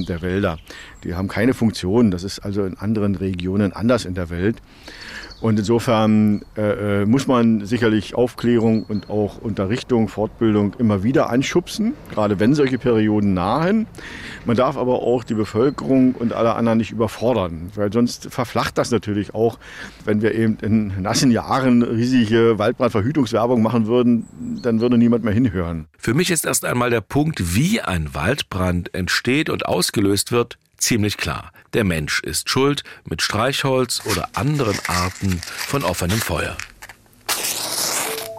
der 0.07 0.23
Wälder. 0.23 0.59
Die 1.05 1.15
haben 1.15 1.29
keine 1.29 1.55
Funktion. 1.55 2.11
Das 2.11 2.25
ist 2.25 2.41
also 2.41 2.65
in 2.65 2.77
anderen 2.77 3.15
Regionen 3.15 3.73
anders 3.73 4.05
in 4.05 4.15
der 4.15 4.31
Welt. 4.31 4.57
Und 5.45 5.59
insofern 5.59 6.41
äh, 6.57 7.03
äh, 7.03 7.05
muss 7.05 7.27
man 7.27 7.67
sicherlich 7.67 8.15
Aufklärung 8.15 8.85
und 8.85 9.11
auch 9.11 9.37
Unterrichtung, 9.43 10.09
Fortbildung 10.09 10.73
immer 10.79 11.03
wieder 11.03 11.29
anschubsen, 11.29 11.93
gerade 12.11 12.41
wenn 12.41 12.55
solche 12.55 12.79
Perioden 12.79 13.35
nahen. 13.35 13.87
Man 14.47 14.57
darf 14.57 14.79
aber 14.79 15.03
auch 15.03 15.23
die 15.23 15.35
Bevölkerung 15.35 16.15
und 16.15 16.33
alle 16.33 16.55
anderen 16.55 16.79
nicht 16.79 16.93
überfordern, 16.93 17.71
weil 17.75 17.93
sonst 17.93 18.33
verflacht 18.33 18.79
das 18.79 18.91
natürlich 18.91 19.35
auch, 19.35 19.59
wenn 20.07 20.23
wir 20.23 20.35
eben 20.35 20.57
in 20.63 21.03
nassen 21.03 21.31
Jahren 21.31 21.83
riesige 21.83 22.59
Waldbrandverhütungswerbung 22.59 23.61
machen 23.61 23.87
würden, 23.87 24.25
dann 24.63 24.81
würde 24.81 24.97
niemand 24.97 25.25
mehr 25.25 25.35
hinhören. 25.35 25.89
Für 25.99 26.15
mich 26.15 26.31
ist 26.31 26.47
erst 26.47 26.65
einmal 26.65 26.89
der 26.89 27.03
Punkt, 27.03 27.55
wie 27.55 27.83
ein 27.83 28.15
Waldbrand 28.15 28.95
entsteht 28.95 29.51
und 29.51 29.67
ausgelöst 29.67 30.33
wird, 30.33 30.57
ziemlich 30.77 31.17
klar. 31.17 31.53
Der 31.73 31.85
Mensch 31.85 32.21
ist 32.21 32.49
schuld 32.49 32.85
mit 33.05 33.23
Streichholz 33.23 34.03
oder 34.07 34.29
anderen 34.35 34.79
Arten 34.87 35.41
von 35.45 35.85
offenem 35.85 36.21
Feuer. 36.21 36.57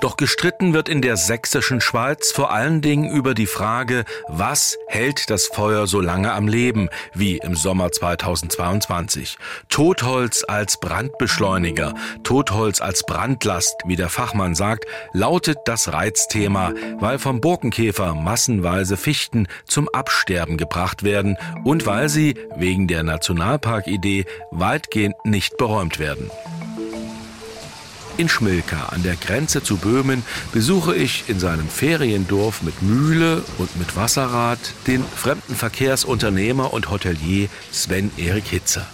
Doch 0.06 0.18
gestritten 0.18 0.74
wird 0.74 0.88
in 0.88 1.02
der 1.02 1.18
sächsischen 1.18 1.82
Schweiz 1.82 2.32
vor 2.32 2.52
allen 2.52 2.82
Dingen 2.82 3.10
über 3.10 3.34
die 3.34 3.48
Frage, 3.48 4.06
was 4.28 4.78
hält 4.86 5.32
das 5.32 5.48
Feuer 5.48 5.88
so 5.88 6.00
lange 6.00 6.32
am 6.32 6.48
Leben 6.48 6.90
wie 7.16 7.38
im 7.38 7.56
Sommer 7.56 7.92
2022. 7.92 9.40
Totholz 9.68 10.46
als 10.48 10.80
Brandbeschleuniger, 10.80 11.96
Totholz 12.22 12.82
als 12.82 13.04
Brandlast, 13.08 13.78
wie 13.88 13.96
der 13.96 14.10
Fachmann 14.10 14.54
sagt, 14.54 14.86
lautet 15.12 15.58
das 15.66 15.92
Reizthema, 15.92 16.74
weil 17.00 17.18
vom 17.18 17.42
Borkenkäfer 17.42 18.14
massenweise 18.14 18.98
Fichten 18.98 19.48
zum 19.66 19.90
Absterben 19.90 20.58
gebracht 20.58 21.02
werden 21.02 21.36
und 21.64 21.88
weil 21.88 22.10
sie, 22.10 22.36
wegen 22.56 22.88
der 22.88 23.02
Nationalparkidee, 23.02 24.26
weitgehend 24.52 25.16
nicht 25.24 25.58
beräumt 25.58 25.98
werden. 25.98 26.30
In 28.18 28.30
Schmilka 28.30 28.86
an 28.94 29.04
der 29.04 29.18
Grenze 29.18 29.62
zu 29.62 29.76
Böhmen 29.76 30.24
besuche 30.54 30.96
ich 30.96 31.26
in 31.28 31.38
seinem 31.38 31.68
Feriendorf 31.68 32.62
mit 32.62 32.82
Mühle 32.82 33.44
und 33.58 33.76
mit 33.78 33.98
Wasserrad 33.98 34.58
den 34.88 35.04
Fremdenverkehrsunternehmer 35.04 36.72
und 36.72 36.90
Hotelier 36.90 37.50
Sven 37.74 38.12
Erik 38.16 38.48
Hitzer. 38.48 38.86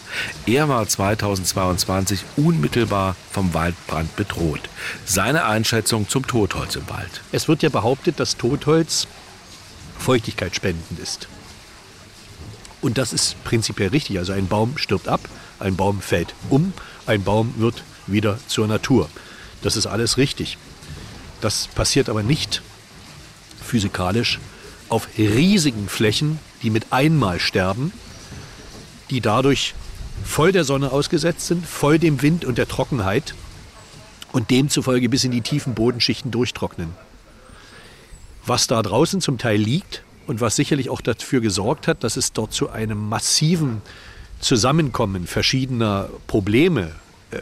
Er 0.48 0.70
war 0.70 0.88
2022 0.88 2.24
unmittelbar 2.36 3.16
vom 3.32 3.54
Waldbrand 3.54 4.16
bedroht. 4.16 4.62
Seine 5.06 5.46
Einschätzung 5.46 6.10
zum 6.10 6.26
Totholz 6.26 6.76
im 6.76 6.90
Wald. 6.90 7.22
Es 7.32 7.48
wird 7.48 7.62
ja 7.62 7.70
behauptet, 7.70 8.20
dass 8.20 8.38
Totholz 8.38 9.06
feuchtigkeitsspendend 10.00 11.00
ist. 11.00 11.28
Und 12.82 12.98
das 12.98 13.14
ist 13.14 13.44
prinzipiell 13.44 13.90
richtig. 13.90 14.18
Also 14.18 14.34
ein 14.34 14.48
Baum 14.48 14.80
stirbt 14.80 15.08
ab, 15.08 15.22
ein 15.60 15.76
Baum 15.76 16.02
fällt 16.02 16.34
um, 16.50 16.74
ein 17.06 17.22
Baum 17.22 17.54
wird 17.58 17.84
wieder 18.08 18.40
zur 18.48 18.68
Natur. 18.68 19.10
Das 19.62 19.76
ist 19.76 19.88
alles 19.88 20.18
richtig. 20.18 20.58
Das 21.40 21.68
passiert 21.68 22.10
aber 22.10 22.24
nicht 22.24 22.62
physikalisch 23.64 24.40
auf 24.90 25.08
riesigen 25.18 25.88
Flächen, 25.88 26.40
die 26.64 26.70
mit 26.70 26.92
einmal 26.92 27.40
sterben, 27.40 27.94
die 29.10 29.22
dadurch 29.22 29.74
voll 30.24 30.52
der 30.52 30.64
Sonne 30.64 30.92
ausgesetzt 30.92 31.48
sind, 31.48 31.66
voll 31.66 31.98
dem 31.98 32.22
Wind 32.22 32.46
und 32.46 32.58
der 32.58 32.68
Trockenheit 32.68 33.34
und 34.32 34.50
demzufolge 34.50 35.10
bis 35.10 35.24
in 35.24 35.32
die 35.32 35.42
tiefen 35.42 35.74
Bodenschichten 35.74 36.32
durchtrocknen. 36.32 36.94
Was 38.46 38.68
da 38.68 38.82
draußen 38.82 39.22
zum 39.22 39.38
Teil 39.38 39.60
liegt 39.60 40.04
und 40.28 40.42
was 40.42 40.56
sicherlich 40.56 40.90
auch 40.90 41.02
dafür 41.02 41.42
gesorgt 41.42 41.88
hat, 41.88 42.04
dass 42.04 42.18
es 42.18 42.34
dort 42.34 42.54
zu 42.54 42.70
einem 42.70 43.10
massiven 43.10 43.82
Zusammenkommen 44.40 45.28
verschiedener 45.28 46.10
Probleme 46.28 46.92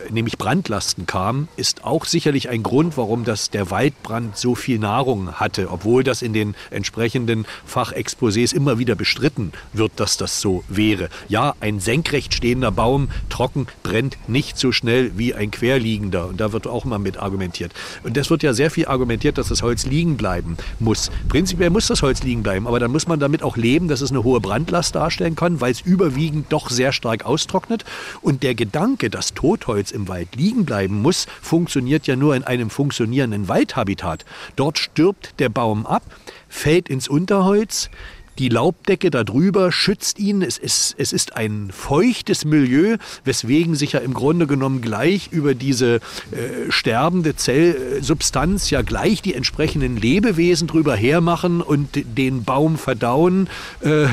nämlich 0.10 0.38
Brandlasten 0.38 1.06
kam, 1.06 1.48
ist 1.56 1.84
auch 1.84 2.06
sicherlich 2.06 2.50
ein 2.50 2.64
Grund, 2.64 2.98
warum 2.98 3.24
das 3.24 3.50
der 3.50 3.72
Waldbrand 3.72 4.38
so 4.38 4.56
viel 4.56 4.80
Nahrung 4.80 5.34
hatte, 5.34 5.70
obwohl 5.72 6.04
das 6.04 6.22
in 6.22 6.34
den 6.34 6.56
entsprechenden 6.72 7.46
Fachexposés 7.68 8.54
immer 8.54 8.80
wieder 8.80 8.96
bestritten 8.96 9.52
wird, 9.74 9.94
dass 9.98 10.18
das 10.18 10.42
so 10.42 10.64
wäre. 10.68 11.10
Ja, 11.28 11.56
ein 11.60 11.80
senkrecht 11.80 12.34
stehender 12.34 12.72
Baum 12.72 13.10
trocken 13.30 13.68
brennt 13.84 14.18
nicht 14.28 14.58
so 14.58 14.72
schnell 14.72 15.12
wie 15.18 15.34
ein 15.34 15.52
querliegender 15.52 16.28
und 16.28 16.40
da 16.40 16.52
wird 16.52 16.68
auch 16.68 16.86
mal 16.86 17.00
mit 17.00 17.18
argumentiert. 17.18 17.74
Und 18.04 18.18
das 18.18 18.30
wird 18.30 18.44
ja 18.44 18.54
sehr 18.54 18.72
viel 18.72 18.88
argumentiert, 18.88 19.38
dass 19.38 19.50
das 19.50 19.64
Holz 19.64 19.86
liegen 19.86 20.18
bleiben 20.18 20.58
muss. 20.80 21.10
Prinzipiell 21.28 21.70
muss 21.70 21.88
das 21.88 22.02
Holz 22.02 22.24
liegen 22.24 22.44
bleiben, 22.44 22.68
aber 22.68 22.80
dann 22.80 22.92
muss 22.92 23.08
man 23.08 23.20
damit 23.20 23.44
auch 23.44 23.58
leben, 23.58 23.88
dass 23.88 24.02
es 24.02 24.12
eine 24.12 24.24
hohe 24.24 24.40
Brandlast 24.40 24.96
darstellen 24.96 25.36
kann, 25.36 25.62
weil 25.62 25.72
es 25.72 25.82
überwiegend 25.82 26.52
doch 26.52 26.70
sehr 26.70 26.92
stark 26.92 27.26
austrocknet 27.26 27.86
und 28.22 28.44
der 28.44 28.56
Gedanke, 28.56 29.10
dass 29.10 29.34
Totholz 29.34 29.79
Buchholz 29.80 29.92
im 29.92 30.10
Wald 30.10 30.36
liegen 30.36 30.66
bleiben 30.66 31.02
muss, 31.02 31.26
funktioniert 31.42 32.06
ja 32.06 32.18
nur 32.18 32.36
in 32.36 32.44
einem 32.44 32.70
funktionierenden 32.70 33.48
Waldhabitat. 33.48 34.26
Dort 34.58 34.78
stirbt 34.78 35.40
der 35.40 35.48
Baum 35.48 35.86
ab, 35.86 36.04
fällt 36.50 36.90
ins 36.90 37.08
Unterholz, 37.08 37.90
die 38.40 38.50
Laubdecke 38.50 39.12
darüber 39.12 39.72
schützt 39.72 40.18
ihn. 40.18 40.42
Es 40.42 40.58
ist, 40.58 40.96
es 40.98 41.12
ist 41.12 41.36
ein 41.36 41.72
feuchtes 41.72 42.46
Milieu, 42.46 42.98
weswegen 43.26 43.76
sich 43.76 43.92
ja 43.92 44.00
im 44.00 44.14
Grunde 44.14 44.48
genommen 44.48 44.82
gleich 44.82 45.28
über 45.32 45.54
diese 45.54 45.96
äh, 46.32 46.70
sterbende 46.70 47.36
Zellsubstanz 47.36 48.70
ja 48.70 48.82
gleich 48.82 49.22
die 49.22 49.36
entsprechenden 49.36 49.98
Lebewesen 49.98 50.68
drüber 50.68 50.96
hermachen 50.96 51.62
und 51.62 51.90
den 51.94 52.46
Baum 52.46 52.78
verdauen 52.78 53.50
äh, 53.82 54.08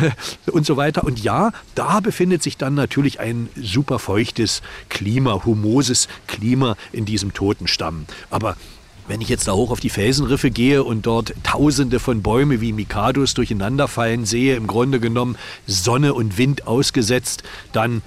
und 0.50 0.66
so 0.66 0.76
weiter. 0.76 1.04
Und 1.04 1.23
ja, 1.23 1.52
da 1.76 2.00
befindet 2.00 2.42
sich 2.42 2.56
dann 2.56 2.75
natürlich 2.75 3.21
ein 3.21 3.49
super 3.54 4.00
feuchtes 4.00 4.61
Klima, 4.88 5.45
humoses 5.45 6.09
Klima 6.26 6.76
in 6.92 7.04
diesem 7.04 7.33
Totenstamm. 7.33 8.06
Aber 8.30 8.56
wenn 9.09 9.21
ich 9.21 9.29
jetzt 9.29 9.49
da 9.49 9.53
hoch 9.53 9.71
auf 9.71 9.81
die 9.81 9.91
Felsenriffe 9.91 10.51
gehe 10.51 10.85
und 10.85 11.07
dort 11.07 11.35
tausende 11.43 12.01
von 12.01 12.23
Bäume 12.23 12.61
wie 12.61 12.73
Mikados 12.73 13.35
durcheinanderfallen 13.35 14.25
sehe, 14.25 14.57
im 14.57 14.67
Grunde 14.67 15.01
genommen 15.01 15.37
Sonne 15.67 16.15
und 16.15 16.39
Wind 16.39 16.67
ausgesetzt, 16.67 17.43
dann, 17.73 18.03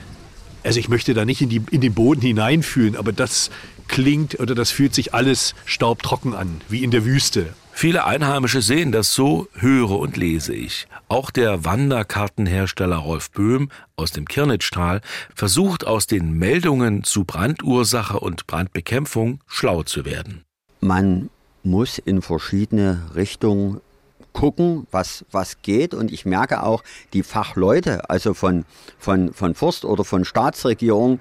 also 0.64 0.80
ich 0.80 0.90
möchte 0.90 1.14
da 1.14 1.26
nicht 1.26 1.42
in, 1.42 1.50
die, 1.50 1.62
in 1.72 1.82
den 1.82 1.94
Boden 1.94 2.22
hineinfühlen, 2.22 2.96
aber 2.96 3.14
das 3.14 3.50
klingt 3.88 4.40
oder 4.40 4.56
das 4.56 4.72
fühlt 4.72 4.94
sich 4.94 5.14
alles 5.14 5.56
staubtrocken 5.66 6.34
an, 6.36 6.62
wie 6.70 6.84
in 6.84 6.92
der 6.92 7.06
Wüste. 7.06 7.54
Viele 7.72 8.04
Einheimische 8.04 8.62
sehen 8.62 8.92
das 8.92 9.14
so, 9.14 9.48
höre 9.54 9.92
und 10.00 10.18
lese 10.18 10.54
ich. 10.54 10.88
Auch 11.08 11.32
der 11.32 11.64
Wanderkartenhersteller 11.64 12.98
Rolf 12.98 13.32
Böhm 13.32 13.70
aus 13.96 14.12
dem 14.12 14.26
Kirnitschtal 14.26 15.00
versucht 15.34 15.88
aus 15.88 16.06
den 16.06 16.34
Meldungen 16.34 17.06
zu 17.06 17.24
Brandursache 17.24 18.20
und 18.20 18.48
Brandbekämpfung 18.48 19.40
schlau 19.48 19.84
zu 19.84 20.04
werden 20.04 20.44
man 20.80 21.30
muss 21.64 21.98
in 21.98 22.22
verschiedene 22.22 23.10
Richtungen 23.16 23.82
gucken, 24.34 24.88
was, 24.92 25.26
was 25.32 25.62
geht. 25.62 25.94
Und 25.94 26.12
ich 26.12 26.26
merke 26.26 26.64
auch, 26.64 26.84
die 27.14 27.24
Fachleute, 27.24 28.10
also 28.10 28.34
von, 28.34 28.66
von, 28.98 29.34
von 29.34 29.56
Forst 29.56 29.86
oder 29.86 30.04
von 30.04 30.26
Staatsregierung, 30.26 31.20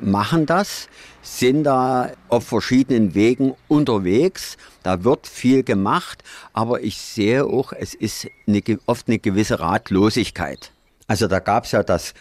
machen 0.00 0.46
das, 0.46 0.88
sind 1.22 1.64
da 1.64 2.12
auf 2.28 2.46
verschiedenen 2.46 3.14
Wegen 3.14 3.54
unterwegs. 3.68 4.56
Da 4.82 5.04
wird 5.04 5.26
viel 5.26 5.62
gemacht, 5.62 6.22
aber 6.52 6.82
ich 6.82 6.98
sehe 6.98 7.44
auch, 7.44 7.72
es 7.72 7.94
ist 7.94 8.28
eine, 8.46 8.62
oft 8.86 9.08
eine 9.08 9.18
gewisse 9.18 9.60
Ratlosigkeit. 9.60 10.72
Also 11.06 11.26
da 11.26 11.40
gab 11.40 11.64
es 11.64 11.72
ja 11.72 11.82
das 11.82 12.14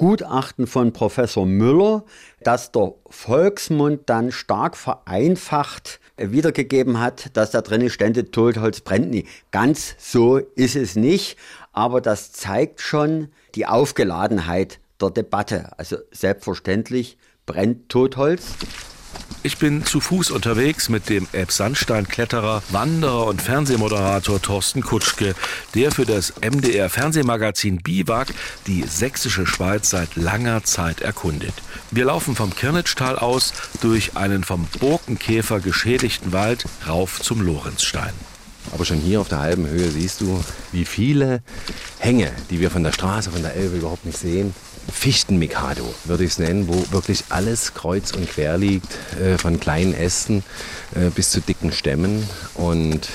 Gutachten 0.00 0.66
von 0.66 0.94
Professor 0.94 1.44
Müller, 1.44 2.04
dass 2.42 2.72
der 2.72 2.94
Volksmund 3.10 4.00
dann 4.06 4.32
stark 4.32 4.74
vereinfacht 4.74 6.00
wiedergegeben 6.16 7.00
hat, 7.00 7.36
dass 7.36 7.50
da 7.50 7.60
drin 7.60 7.90
stände, 7.90 8.30
Totholz 8.30 8.80
brennt 8.80 9.10
nie. 9.10 9.26
Ganz 9.50 9.96
so 9.98 10.38
ist 10.38 10.74
es 10.74 10.96
nicht, 10.96 11.36
aber 11.74 12.00
das 12.00 12.32
zeigt 12.32 12.80
schon 12.80 13.28
die 13.54 13.66
Aufgeladenheit 13.66 14.80
der 15.02 15.10
Debatte. 15.10 15.78
Also 15.78 15.98
selbstverständlich 16.10 17.18
brennt 17.44 17.90
Totholz. 17.90 18.54
Ich 19.42 19.56
bin 19.56 19.86
zu 19.86 20.00
Fuß 20.00 20.32
unterwegs 20.32 20.90
mit 20.90 21.08
dem 21.08 21.26
Elbsandstein-Kletterer, 21.32 22.62
Wanderer 22.68 23.24
und 23.24 23.40
Fernsehmoderator 23.40 24.42
Thorsten 24.42 24.82
Kutschke, 24.82 25.34
der 25.74 25.90
für 25.92 26.04
das 26.04 26.34
MDR-Fernsehmagazin 26.42 27.78
Biwak 27.78 28.28
die 28.66 28.82
sächsische 28.82 29.46
Schweiz 29.46 29.88
seit 29.88 30.14
langer 30.14 30.64
Zeit 30.64 31.00
erkundet. 31.00 31.54
Wir 31.90 32.04
laufen 32.04 32.36
vom 32.36 32.54
Kirnitschtal 32.54 33.18
aus 33.18 33.54
durch 33.80 34.14
einen 34.14 34.44
vom 34.44 34.68
Borkenkäfer 34.78 35.60
geschädigten 35.60 36.34
Wald 36.34 36.66
rauf 36.86 37.22
zum 37.22 37.40
Lorenzstein. 37.40 38.12
Aber 38.74 38.84
schon 38.84 38.98
hier 38.98 39.22
auf 39.22 39.28
der 39.28 39.38
halben 39.38 39.66
Höhe 39.66 39.90
siehst 39.90 40.20
du, 40.20 40.44
wie 40.70 40.84
viele 40.84 41.42
Hänge, 41.98 42.30
die 42.50 42.60
wir 42.60 42.70
von 42.70 42.84
der 42.84 42.92
Straße, 42.92 43.30
von 43.30 43.40
der 43.40 43.56
Elbe 43.56 43.78
überhaupt 43.78 44.04
nicht 44.04 44.18
sehen, 44.18 44.54
Fichtenmikado, 44.90 45.94
würde 46.04 46.24
ich 46.24 46.32
es 46.32 46.38
nennen, 46.38 46.68
wo 46.68 46.92
wirklich 46.92 47.24
alles 47.28 47.74
kreuz 47.74 48.12
und 48.12 48.28
quer 48.28 48.58
liegt, 48.58 48.88
äh, 49.20 49.38
von 49.38 49.60
kleinen 49.60 49.94
Ästen 49.94 50.42
äh, 50.94 51.10
bis 51.10 51.30
zu 51.30 51.40
dicken 51.40 51.72
Stämmen. 51.72 52.28
Und 52.54 53.08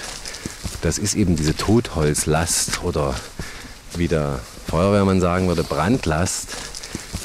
das 0.82 0.98
ist 0.98 1.16
eben 1.16 1.36
diese 1.36 1.56
Totholzlast 1.56 2.84
oder 2.84 3.16
wie 3.96 4.08
der 4.08 4.40
Feuerwehrmann 4.68 5.22
sagen 5.22 5.48
würde, 5.48 5.64
Brandlast, 5.64 6.50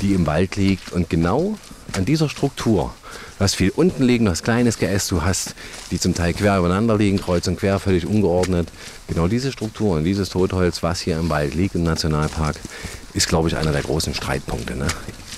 die 0.03 0.15
im 0.15 0.27
Wald 0.27 0.57
liegt. 0.57 0.93
Und 0.93 1.11
genau 1.11 1.57
an 1.97 2.05
dieser 2.05 2.29
Struktur, 2.29 2.95
du 3.39 3.45
hast 3.45 3.55
viel 3.57 3.71
unten 3.71 4.03
liegen, 4.03 4.27
du 4.27 4.31
hast 4.31 4.45
kleines 4.45 4.79
Geäst, 4.79 5.11
du 5.11 5.23
hast 5.23 5.55
die 5.91 5.99
zum 5.99 6.15
Teil 6.15 6.35
quer 6.35 6.59
übereinander 6.59 6.97
liegen, 6.97 7.19
kreuz 7.19 7.49
und 7.49 7.59
quer, 7.59 7.79
völlig 7.79 8.07
ungeordnet. 8.07 8.69
Genau 9.09 9.27
diese 9.27 9.53
Struktur 9.53 9.97
und 9.97 10.05
dieses 10.05 10.29
Totholz, 10.29 10.83
was 10.83 11.01
hier 11.01 11.19
im 11.19 11.29
Wald 11.29 11.55
liegt 11.55 11.75
im 11.75 11.83
Nationalpark, 11.83 12.57
ist, 13.15 13.29
glaube 13.29 13.49
ich, 13.49 13.57
einer 13.57 13.73
der 13.73 13.83
großen 13.83 14.15
Streitpunkte. 14.15 14.77
Ne? 14.77 14.87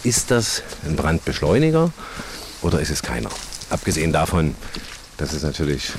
Ist 0.04 0.30
das 0.30 0.62
ein 0.84 0.96
Brandbeschleuniger 0.96 1.92
oder 2.62 2.80
ist 2.80 2.90
es 2.90 3.02
keiner? 3.02 3.30
Abgesehen 3.70 4.12
davon, 4.12 4.54
dass 5.16 5.32
es 5.32 5.42
natürlich 5.42 5.92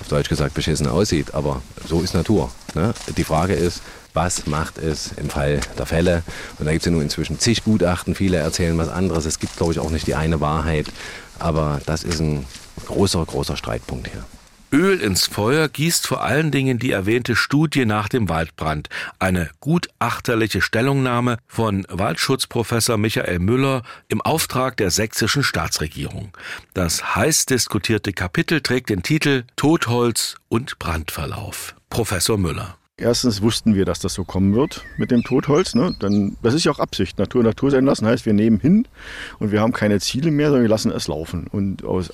auf 0.00 0.08
Deutsch 0.08 0.28
gesagt 0.28 0.54
beschissen 0.54 0.86
aussieht, 0.86 1.34
aber 1.34 1.62
so 1.86 2.00
ist 2.02 2.14
Natur. 2.14 2.50
Ne? 2.74 2.94
Die 3.16 3.24
Frage 3.24 3.54
ist, 3.54 3.82
was 4.14 4.46
macht 4.46 4.78
es 4.78 5.12
im 5.16 5.30
Fall 5.30 5.60
der 5.76 5.86
Fälle? 5.86 6.22
Und 6.58 6.66
da 6.66 6.72
gibt 6.72 6.82
es 6.82 6.86
ja 6.86 6.92
nun 6.92 7.02
inzwischen 7.02 7.38
zig 7.38 7.64
Gutachten, 7.64 8.14
viele 8.14 8.38
erzählen 8.38 8.76
was 8.78 8.88
anderes. 8.88 9.26
Es 9.26 9.38
gibt, 9.38 9.56
glaube 9.56 9.72
ich, 9.72 9.78
auch 9.78 9.90
nicht 9.90 10.06
die 10.06 10.14
eine 10.14 10.40
Wahrheit, 10.40 10.86
aber 11.38 11.80
das 11.86 12.02
ist 12.02 12.20
ein 12.20 12.46
großer, 12.86 13.24
großer 13.24 13.56
Streitpunkt 13.56 14.08
hier. 14.08 14.24
Öl 14.70 15.00
ins 15.00 15.26
Feuer 15.26 15.68
gießt 15.68 16.06
vor 16.06 16.22
allen 16.22 16.50
Dingen 16.50 16.78
die 16.78 16.90
erwähnte 16.90 17.36
Studie 17.36 17.86
nach 17.86 18.08
dem 18.08 18.28
Waldbrand, 18.28 18.88
eine 19.18 19.50
gutachterliche 19.60 20.60
Stellungnahme 20.60 21.38
von 21.46 21.86
Waldschutzprofessor 21.88 22.98
Michael 22.98 23.38
Müller 23.38 23.82
im 24.08 24.20
Auftrag 24.20 24.76
der 24.76 24.90
sächsischen 24.90 25.42
Staatsregierung. 25.42 26.36
Das 26.74 27.16
heiß 27.16 27.46
diskutierte 27.46 28.12
Kapitel 28.12 28.60
trägt 28.60 28.90
den 28.90 29.02
Titel 29.02 29.44
Totholz 29.56 30.36
und 30.48 30.78
Brandverlauf. 30.78 31.74
Professor 31.88 32.36
Müller. 32.36 32.76
Erstens 33.00 33.42
wussten 33.42 33.76
wir, 33.76 33.84
dass 33.84 34.00
das 34.00 34.12
so 34.14 34.24
kommen 34.24 34.56
wird 34.56 34.84
mit 34.96 35.12
dem 35.12 35.22
Totholz. 35.22 35.76
Ne? 35.76 35.94
Dann, 36.00 36.36
das 36.42 36.52
ist 36.52 36.64
ja 36.64 36.72
auch 36.72 36.80
Absicht. 36.80 37.16
Natur 37.16 37.44
Natur 37.44 37.70
sein 37.70 37.84
lassen 37.84 38.04
heißt, 38.06 38.26
wir 38.26 38.32
nehmen 38.32 38.58
hin 38.58 38.88
und 39.38 39.52
wir 39.52 39.60
haben 39.60 39.72
keine 39.72 40.00
Ziele 40.00 40.32
mehr, 40.32 40.48
sondern 40.48 40.62
wir 40.62 40.68
lassen 40.68 40.90
es 40.90 41.06
laufen. 41.06 41.46
Und 41.46 41.84
aus 41.84 42.12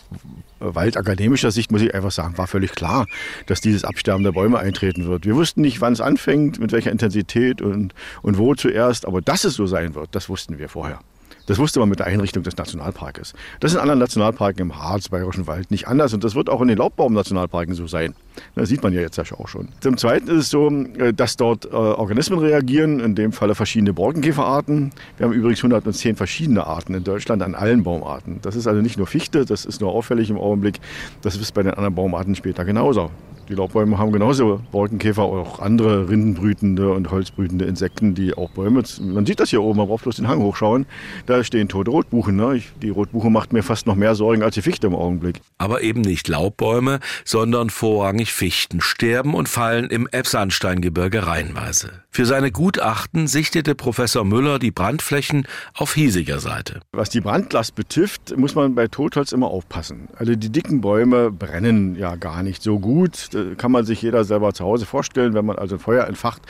waldakademischer 0.61 1.50
Sicht 1.53 1.73
muss 1.73 1.81
ich 1.81 1.95
einfach 1.95 2.11
sagen, 2.11 2.37
war 2.37 2.47
völlig 2.47 2.73
klar, 2.73 3.07
dass 3.47 3.62
dieses 3.62 3.83
Absterben 3.83 4.25
der 4.25 4.33
Bäume 4.33 4.59
eintreten 4.59 5.07
wird. 5.07 5.25
Wir 5.25 5.37
wussten 5.37 5.62
nicht, 5.62 5.81
wann 5.81 5.95
es 5.95 6.03
anfängt, 6.03 6.61
mit 6.61 6.73
welcher 6.73 6.93
Intensität 6.93 7.62
und, 7.62 7.95
und 8.21 8.37
wo 8.37 8.55
zuerst, 8.55 9.07
aber 9.07 9.23
dass 9.23 9.45
es 9.45 9.55
so 9.55 9.67
sein 9.67 9.95
wird, 9.95 10.11
das 10.12 10.29
wussten 10.29 10.59
wir 10.59 10.69
vorher. 10.69 11.00
Das 11.47 11.59
wusste 11.59 11.81
man 11.81 11.89
mit 11.89 11.99
der 11.99 12.07
Einrichtung 12.07 12.43
des 12.43 12.57
Nationalparkes. 12.57 13.35
Das 13.61 13.73
ist 13.73 13.75
in 13.77 13.81
anderen 13.81 14.01
Nationalparken 14.01 14.63
im 14.63 14.79
Harz, 14.79 15.09
Bayerischen 15.09 15.47
Wald 15.47 15.71
nicht 15.71 15.87
anders 15.89 16.15
und 16.15 16.25
das 16.25 16.35
wird 16.35 16.49
auch 16.49 16.63
in 16.63 16.69
den 16.69 16.79
Laubbaum-Nationalparken 16.79 17.75
so 17.75 17.87
sein. 17.87 18.15
Das 18.55 18.69
sieht 18.69 18.83
man 18.83 18.93
ja 18.93 19.01
jetzt 19.01 19.19
auch 19.19 19.49
schon. 19.49 19.69
Zum 19.81 19.97
Zweiten 19.97 20.29
ist 20.29 20.37
es 20.37 20.51
so, 20.51 20.69
äh, 20.71 21.13
dass 21.13 21.37
dort 21.37 21.67
äh, 21.67 21.69
Organismen 21.69 22.39
reagieren, 22.39 23.01
in 23.01 23.15
dem 23.15 23.33
Falle 23.33 23.55
verschiedene 23.55 23.93
Borkenkäferarten. 23.93 24.91
Wir 25.17 25.27
haben 25.27 25.33
übrigens 25.33 25.59
110 25.61 26.17
verschiedene 26.17 26.67
Arten 26.67 26.95
in 26.95 27.05
Deutschland 27.05 27.43
an 27.43 27.55
allen 27.55 27.85
Baumarten. 27.85 28.41
Das 28.43 28.57
ist 28.57 28.67
also 28.67 28.81
nicht 28.81 28.97
nur 28.97 29.07
Fichte, 29.07 29.45
das 29.45 29.65
ist 29.65 29.81
nur 29.81 29.93
auffällig 29.93 30.31
im 30.31 30.39
Augenblick. 30.39 30.81
Das 31.23 31.37
ist 31.37 31.53
bei 31.53 31.63
den 31.63 31.75
anderen 31.75 31.95
Baumarten 31.95 32.35
später 32.35 32.65
genauso. 32.65 33.11
Die 33.49 33.55
Laubbäume 33.55 33.99
haben 33.99 34.13
genauso 34.13 34.61
Borkenkäfer, 34.73 35.23
auch 35.23 35.59
andere 35.59 36.09
rindenbrütende 36.09 36.93
und 36.93 37.11
holzbrütende 37.11 37.67
Insekten, 37.67 38.15
die 38.15 38.35
auch 38.35 38.51
Bäume. 38.51 38.83
Man 39.01 39.26
sieht 39.26 39.41
das 39.41 39.50
hier 39.50 39.63
oben, 39.63 39.78
man 39.78 39.89
braucht 39.89 40.04
bloß 40.04 40.17
den 40.17 40.28
Hang 40.28 40.41
hochschauen. 40.41 40.87
Da 41.26 41.45
stehen 41.45 41.69
tote 41.69 41.91
Rotbuchen. 41.91 42.37
Ne? 42.37 42.63
die 42.83 42.89
Rotbuche 42.89 43.30
macht 43.30 43.52
mir 43.52 43.63
fast 43.63 43.87
noch 43.87 43.97
mehr 43.97 44.15
Sorgen 44.15 44.43
als 44.43 44.54
die 44.54 44.63
Fichte 44.63 44.87
im 44.87 44.95
Augenblick. 44.95 45.41
Aber 45.59 45.83
eben 45.83 46.00
nicht 46.00 46.28
Laubbäume, 46.28 47.00
sondern 47.25 47.71
vorrangig 47.71 48.33
Fichten 48.33 48.80
sterben 48.80 49.35
und 49.35 49.49
fallen 49.49 49.91
im 49.91 50.09
Elbsandsteingebirge 50.11 51.26
reihenweise. 51.26 52.04
Für 52.11 52.26
seine 52.26 52.52
Gutachten 52.52 53.26
sichtete 53.26 53.75
Professor 53.75 54.25
Müller 54.25 54.59
die 54.59 54.71
Brandflächen 54.71 55.47
auf 55.75 55.95
hiesiger 55.95 56.39
Seite. 56.39 56.80
Was 56.93 57.11
die 57.11 57.21
Brandlast 57.21 57.75
betrifft, 57.75 58.37
muss 58.37 58.54
man 58.54 58.75
bei 58.75 58.87
Totholz 58.87 59.33
immer 59.33 59.49
aufpassen. 59.49 60.09
Also 60.17 60.37
die 60.37 60.50
dicken 60.50 60.80
Bäume 60.80 61.30
brennen 61.30 61.97
ja 61.97 62.17
gar 62.17 62.43
nicht 62.43 62.63
so 62.63 62.78
gut 62.78 63.33
äh, 63.34 63.54
kann 63.56 63.73
man 63.73 63.84
sich 63.84 64.02
jeder 64.02 64.25
selber 64.25 64.52
zu 64.52 64.64
Hause 64.64 64.86
vorstellen. 64.86 65.34
Wenn 65.34 65.44
man 65.44 65.56
also 65.56 65.76
ein 65.76 65.78
Feuer 65.78 66.06
entfacht, 66.06 66.42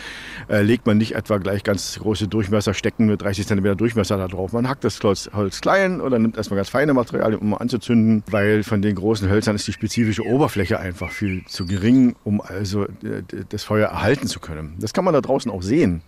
äh, 0.49 0.63
legt 0.63 0.87
man 0.87 0.99
nicht 0.99 1.15
etwa 1.15 1.39
gleich 1.39 1.65
ganz 1.65 1.99
große 2.01 2.29
Durchmesserstecken 2.29 3.07
mit 3.07 3.23
30 3.23 3.47
cm 3.47 3.77
Durchmesser 3.77 4.17
da 4.17 4.29
drauf. 4.29 4.53
Man 4.53 4.69
hackt 4.69 4.85
das 4.85 5.01
Holz, 5.03 5.61
klein 5.61 6.01
oder 6.01 6.19
nimmt 6.19 6.37
erstmal 6.37 6.57
ganz 6.57 6.69
feine 6.69 6.95
Materialien, 6.95 7.41
um 7.41 7.55
anzuzünden, 7.55 8.23
weil 8.31 8.63
von 8.63 8.83
den 8.83 8.95
großen 8.95 9.29
Hölzern 9.29 9.57
ist 9.57 9.67
die 9.67 9.73
spezifische 9.73 10.25
Oberfläche 10.25 10.79
einfach 10.79 11.11
viel 11.11 11.45
zu 11.47 11.67
gering, 11.67 12.17
um 12.25 12.41
also 12.41 12.85
äh, 12.85 13.23
das 13.49 13.65
Feuer 13.65 13.89
erhalten 13.89 14.27
zu 14.27 14.41
können. 14.41 14.77
Das 14.79 14.93
kann 14.93 15.05
man 15.05 15.15
da 15.15 15.21
draußen 15.21 15.51
auch 15.51 15.63
sehen. 15.63 16.03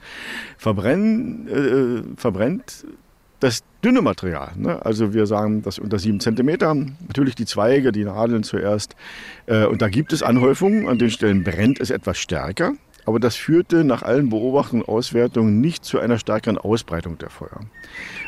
Verbrennen, 0.59 1.49
äh, 1.49 2.21
verbrennt 2.21 2.85
das 3.47 3.63
dünne 3.85 4.03
Material. 4.03 4.51
Ne? 4.57 4.85
Also 4.85 5.15
wir 5.15 5.27
sagen, 5.27 5.63
das 5.63 5.79
unter 5.79 6.01
7 6.01 6.19
cm. 6.19 6.97
Natürlich 7.07 7.37
die 7.37 7.47
Zweige, 7.47 7.93
die 7.93 8.05
Nadeln 8.05 8.43
zuerst. 8.43 8.97
Äh, 9.47 9.67
und 9.67 9.83
da 9.83 9.89
gibt 9.89 10.13
es 10.13 10.25
Anhäufungen. 10.25 10.89
An 10.89 10.99
den 10.99 11.11
Stellen 11.11 11.45
brennt 11.45 11.79
es 11.81 11.91
etwas 11.91 12.19
stärker. 12.19 12.73
Aber 13.07 13.21
das 13.21 13.37
führte 13.37 13.85
nach 13.85 14.03
allen 14.03 14.29
Beobachtungen 14.29 14.83
und 14.83 14.89
Auswertungen 14.89 15.61
nicht 15.61 15.85
zu 15.85 16.01
einer 16.01 16.19
stärkeren 16.19 16.59
Ausbreitung 16.59 17.19
der 17.19 17.31
Feuer. 17.31 17.61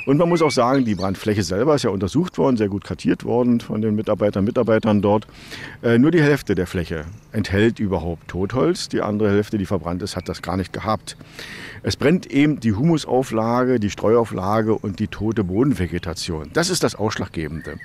Und 0.07 0.17
man 0.17 0.29
muss 0.29 0.41
auch 0.41 0.53
sagen, 0.53 0.85
die 0.85 0.95
Brandfläche 0.95 1.43
selber 1.43 1.75
ist 1.75 1.83
ja 1.83 1.91
untersucht 1.91 2.38
worden, 2.38 2.57
sehr 2.57 2.69
gut 2.69 2.85
kartiert 2.85 3.25
worden 3.25 3.61
von 3.61 3.83
den 3.83 3.97
Mitarbeitern 3.97 4.45
Mitarbeitern 4.45 5.03
dort. 5.03 5.27
Äh, 5.83 5.99
nur 5.99 6.12
die 6.12 6.23
Hälfte 6.23 6.55
der 6.55 6.67
Fläche 6.67 7.05
enthält 7.33 7.81
überhaupt 7.81 8.29
Totholz. 8.29 8.88
Die 8.88 9.03
andere 9.03 9.31
Hälfte, 9.31 9.59
die 9.59 9.67
verbrannt 9.67 10.03
ist, 10.03 10.17
hat 10.17 10.29
das 10.29 10.41
gar 10.43 10.57
nicht 10.57 10.73
gehabt. 10.73 11.17
Es 11.83 11.97
brennt 11.97 12.27
eben 12.27 12.61
die 12.61 12.73
Humusauflage, 12.73 13.81
die 13.81 13.91
Streuauflage 13.91 14.75
und 14.75 15.01
die 15.01 15.09
tote 15.09 15.45
Bodenvegetation. 15.45 16.51
Das 16.53 16.71
ist 16.71 16.83
das 16.83 16.95
Ausschlaggebende. 16.95 17.79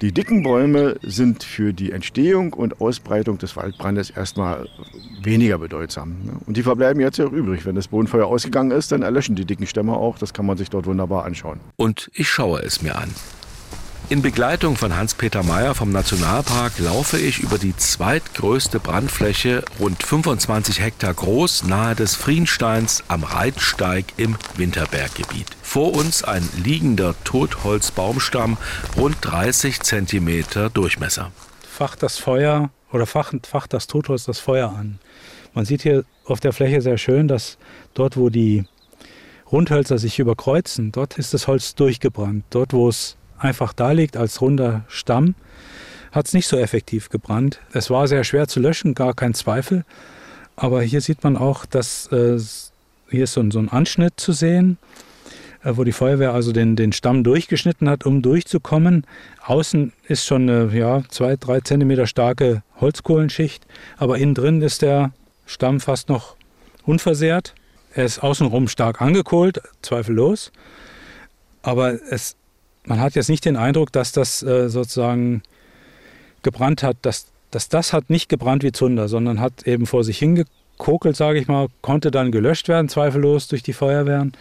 Die 0.00 0.12
dicken 0.12 0.42
Bäume 0.42 0.96
sind 1.02 1.44
für 1.44 1.74
die 1.74 1.92
Entstehung 1.92 2.54
und 2.54 2.80
Ausbreitung 2.80 3.36
des 3.36 3.54
Waldbrandes 3.56 4.08
erstmal 4.08 4.66
weniger 5.22 5.58
bedeutsam. 5.58 6.40
Und 6.46 6.56
die 6.56 6.62
verbleiben 6.62 7.02
jetzt 7.02 7.18
ja 7.18 7.26
auch 7.26 7.32
übrig. 7.32 7.66
Wenn 7.66 7.74
das 7.74 7.88
Bodenfeuer 7.88 8.26
ausgegangen 8.26 8.70
ist, 8.70 8.92
dann 8.92 9.02
erlöschen 9.02 9.36
die 9.36 9.44
dicken 9.44 9.66
Stämme 9.66 9.92
auch. 9.92 10.18
Das 10.18 10.32
kann 10.32 10.46
man 10.46 10.56
sich 10.56 10.70
dort 10.70 10.86
wunderbar 10.86 11.26
anschauen. 11.26 11.60
Und 11.76 12.10
ich 12.14 12.30
schaue 12.30 12.60
es 12.62 12.80
mir 12.80 12.96
an. 12.96 13.10
In 14.10 14.22
Begleitung 14.22 14.74
von 14.74 14.96
Hans-Peter 14.96 15.44
Meyer 15.44 15.76
vom 15.76 15.92
Nationalpark 15.92 16.80
laufe 16.80 17.16
ich 17.16 17.38
über 17.38 17.58
die 17.58 17.76
zweitgrößte 17.76 18.80
Brandfläche, 18.80 19.64
rund 19.78 20.02
25 20.02 20.80
Hektar 20.80 21.14
groß, 21.14 21.62
nahe 21.62 21.94
des 21.94 22.16
Friensteins 22.16 23.04
am 23.06 23.22
Reitsteig 23.22 24.06
im 24.16 24.36
Winterberggebiet. 24.56 25.46
Vor 25.62 25.94
uns 25.94 26.24
ein 26.24 26.42
liegender 26.60 27.14
Totholzbaumstamm, 27.22 28.58
rund 28.96 29.16
30 29.20 29.78
Zentimeter 29.78 30.70
Durchmesser. 30.70 31.30
Facht 31.62 32.02
das 32.02 32.18
Feuer 32.18 32.70
oder 32.90 33.06
facht, 33.06 33.46
facht 33.46 33.72
das 33.72 33.86
Totholz 33.86 34.24
das 34.24 34.40
Feuer 34.40 34.70
an. 34.70 34.98
Man 35.54 35.64
sieht 35.64 35.82
hier 35.82 36.04
auf 36.24 36.40
der 36.40 36.52
Fläche 36.52 36.80
sehr 36.80 36.98
schön, 36.98 37.28
dass 37.28 37.58
dort, 37.94 38.16
wo 38.16 38.28
die 38.28 38.64
Rundhölzer 39.52 39.98
sich 39.98 40.18
überkreuzen, 40.18 40.90
dort 40.90 41.16
ist 41.16 41.32
das 41.32 41.46
Holz 41.46 41.76
durchgebrannt. 41.76 42.44
Dort, 42.50 42.72
wo 42.72 42.88
es 42.88 43.16
einfach 43.40 43.72
da 43.72 43.92
liegt 43.92 44.16
als 44.16 44.40
runder 44.40 44.84
Stamm, 44.88 45.34
hat 46.12 46.26
es 46.26 46.32
nicht 46.32 46.46
so 46.46 46.56
effektiv 46.56 47.08
gebrannt. 47.08 47.60
Es 47.72 47.90
war 47.90 48.06
sehr 48.08 48.24
schwer 48.24 48.48
zu 48.48 48.60
löschen, 48.60 48.94
gar 48.94 49.14
kein 49.14 49.34
Zweifel. 49.34 49.84
Aber 50.56 50.82
hier 50.82 51.00
sieht 51.00 51.24
man 51.24 51.36
auch, 51.36 51.66
dass 51.66 52.06
äh, 52.12 52.38
hier 53.10 53.24
ist 53.24 53.32
so 53.32 53.40
ein, 53.40 53.50
so 53.50 53.58
ein 53.58 53.68
Anschnitt 53.68 54.14
zu 54.18 54.32
sehen, 54.32 54.78
äh, 55.62 55.72
wo 55.74 55.84
die 55.84 55.92
Feuerwehr 55.92 56.34
also 56.34 56.52
den, 56.52 56.76
den 56.76 56.92
Stamm 56.92 57.24
durchgeschnitten 57.24 57.88
hat, 57.88 58.04
um 58.06 58.22
durchzukommen. 58.22 59.06
Außen 59.44 59.92
ist 60.06 60.26
schon 60.26 60.48
eine 60.48 60.76
ja, 60.76 61.02
zwei, 61.08 61.36
drei 61.36 61.60
Zentimeter 61.60 62.06
starke 62.06 62.62
Holzkohlenschicht, 62.80 63.66
aber 63.96 64.18
innen 64.18 64.34
drin 64.34 64.62
ist 64.62 64.82
der 64.82 65.12
Stamm 65.46 65.80
fast 65.80 66.08
noch 66.08 66.36
unversehrt. 66.84 67.54
Er 67.94 68.04
ist 68.04 68.22
außenrum 68.22 68.68
stark 68.68 69.00
angekohlt, 69.00 69.60
zweifellos. 69.82 70.52
Aber 71.62 71.98
es 72.10 72.36
man 72.90 73.00
hat 73.00 73.14
jetzt 73.14 73.28
nicht 73.28 73.44
den 73.44 73.56
Eindruck, 73.56 73.92
dass 73.92 74.10
das 74.10 74.42
äh, 74.42 74.68
sozusagen 74.68 75.42
gebrannt 76.42 76.82
hat, 76.82 76.96
dass, 77.02 77.28
dass 77.52 77.68
das 77.68 77.92
hat 77.92 78.10
nicht 78.10 78.28
gebrannt 78.28 78.64
wie 78.64 78.72
Zunder, 78.72 79.06
sondern 79.06 79.40
hat 79.40 79.64
eben 79.64 79.86
vor 79.86 80.02
sich 80.02 80.18
hingekokelt, 80.18 81.14
sage 81.14 81.38
ich 81.38 81.46
mal, 81.46 81.68
konnte 81.82 82.10
dann 82.10 82.32
gelöscht 82.32 82.66
werden, 82.66 82.88
zweifellos 82.88 83.46
durch 83.46 83.62
die 83.62 83.74
Feuerwehren 83.74 84.32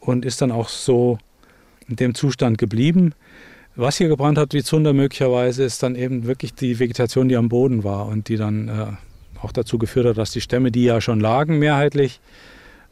und 0.00 0.24
ist 0.24 0.42
dann 0.42 0.50
auch 0.50 0.68
so 0.68 1.18
in 1.88 1.94
dem 1.94 2.16
Zustand 2.16 2.58
geblieben. 2.58 3.14
Was 3.76 3.98
hier 3.98 4.08
gebrannt 4.08 4.38
hat 4.38 4.54
wie 4.54 4.64
Zunder 4.64 4.92
möglicherweise, 4.92 5.62
ist 5.62 5.84
dann 5.84 5.94
eben 5.94 6.26
wirklich 6.26 6.52
die 6.52 6.80
Vegetation, 6.80 7.28
die 7.28 7.36
am 7.36 7.48
Boden 7.48 7.84
war 7.84 8.06
und 8.06 8.28
die 8.28 8.36
dann 8.36 8.68
äh, 8.68 9.40
auch 9.40 9.52
dazu 9.52 9.78
geführt 9.78 10.06
hat, 10.06 10.18
dass 10.18 10.32
die 10.32 10.40
Stämme, 10.40 10.72
die 10.72 10.82
ja 10.82 11.00
schon 11.00 11.20
lagen 11.20 11.60
mehrheitlich, 11.60 12.18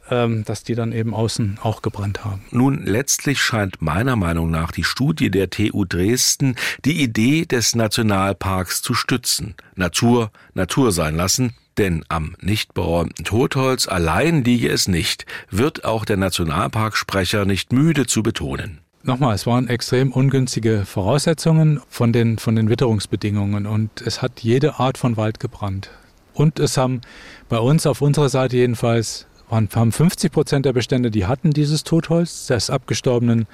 dass 0.08 0.64
die 0.64 0.74
dann 0.74 0.92
eben 0.92 1.14
außen 1.14 1.58
auch 1.62 1.80
gebrannt 1.80 2.24
haben. 2.24 2.42
Nun, 2.50 2.84
letztlich 2.84 3.40
scheint 3.40 3.80
meiner 3.80 4.16
Meinung 4.16 4.50
nach 4.50 4.72
die 4.72 4.84
Studie 4.84 5.30
der 5.30 5.48
TU 5.48 5.84
Dresden 5.84 6.56
die 6.84 7.02
Idee 7.02 7.46
des 7.46 7.74
Nationalparks 7.74 8.82
zu 8.82 8.94
stützen. 8.94 9.54
Natur, 9.74 10.30
Natur 10.54 10.92
sein 10.92 11.16
lassen, 11.16 11.54
denn 11.78 12.04
am 12.08 12.34
nicht 12.40 12.74
beräumten 12.74 13.24
Totholz 13.24 13.88
allein 13.88 14.44
liege 14.44 14.68
es 14.68 14.88
nicht, 14.88 15.24
wird 15.50 15.84
auch 15.84 16.04
der 16.04 16.16
Nationalparksprecher 16.16 17.44
nicht 17.44 17.72
müde 17.72 18.06
zu 18.06 18.22
betonen. 18.22 18.80
Nochmal, 19.04 19.34
es 19.34 19.46
waren 19.46 19.68
extrem 19.68 20.12
ungünstige 20.12 20.84
Voraussetzungen 20.84 21.80
von 21.88 22.12
den, 22.12 22.38
von 22.38 22.54
den 22.54 22.68
Witterungsbedingungen 22.68 23.66
und 23.66 24.00
es 24.00 24.22
hat 24.22 24.40
jede 24.40 24.78
Art 24.78 24.96
von 24.96 25.16
Wald 25.16 25.40
gebrannt. 25.40 25.90
Und 26.34 26.60
es 26.60 26.76
haben 26.76 27.00
bei 27.48 27.58
uns 27.58 27.86
auf 27.86 28.00
unserer 28.00 28.28
Seite 28.28 28.56
jedenfalls 28.56 29.26
waren, 29.52 29.68
haben 29.74 29.92
50 29.92 30.32
Prozent 30.32 30.66
der 30.66 30.72
Bestände, 30.72 31.10
die 31.10 31.26
hatten 31.26 31.52
dieses 31.52 31.84
Totholz 31.84 32.46
des 32.46 32.70
abgestorbenen 32.70 33.46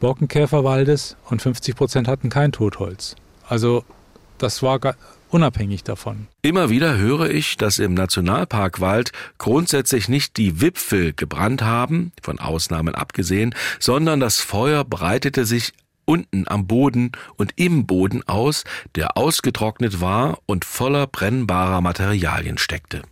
Borkenkäferwaldes 0.00 1.16
und 1.30 1.40
50 1.40 1.74
Prozent 1.74 2.08
hatten 2.08 2.28
kein 2.28 2.52
Totholz. 2.52 3.16
Also 3.48 3.84
das 4.38 4.62
war 4.62 4.78
unabhängig 5.30 5.84
davon. 5.84 6.26
Immer 6.42 6.68
wieder 6.68 6.98
höre 6.98 7.30
ich, 7.30 7.56
dass 7.56 7.78
im 7.78 7.94
Nationalparkwald 7.94 9.12
grundsätzlich 9.38 10.08
nicht 10.08 10.36
die 10.36 10.60
Wipfel 10.60 11.14
gebrannt 11.14 11.62
haben, 11.62 12.12
von 12.22 12.38
Ausnahmen 12.38 12.94
abgesehen, 12.94 13.54
sondern 13.78 14.20
das 14.20 14.40
Feuer 14.40 14.84
breitete 14.84 15.46
sich 15.46 15.72
unten 16.04 16.46
am 16.46 16.66
Boden 16.66 17.12
und 17.36 17.52
im 17.56 17.86
Boden 17.86 18.22
aus, 18.28 18.64
der 18.94 19.16
ausgetrocknet 19.16 20.00
war 20.00 20.38
und 20.46 20.64
voller 20.64 21.06
brennbarer 21.06 21.80
Materialien 21.80 22.58
steckte. 22.58 23.02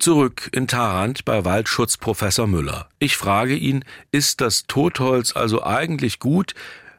Zurück 0.00 0.48
in 0.52 0.66
Tarant 0.66 1.26
bei 1.26 1.44
Waldschutzprofessor 1.44 2.46
Müller. 2.46 2.88
Ich 2.98 3.18
frage 3.18 3.54
ihn, 3.54 3.84
ist 4.10 4.40
das 4.40 4.64
Totholz 4.66 5.36
also 5.36 5.62
eigentlich 5.62 6.20
gut? 6.20 6.54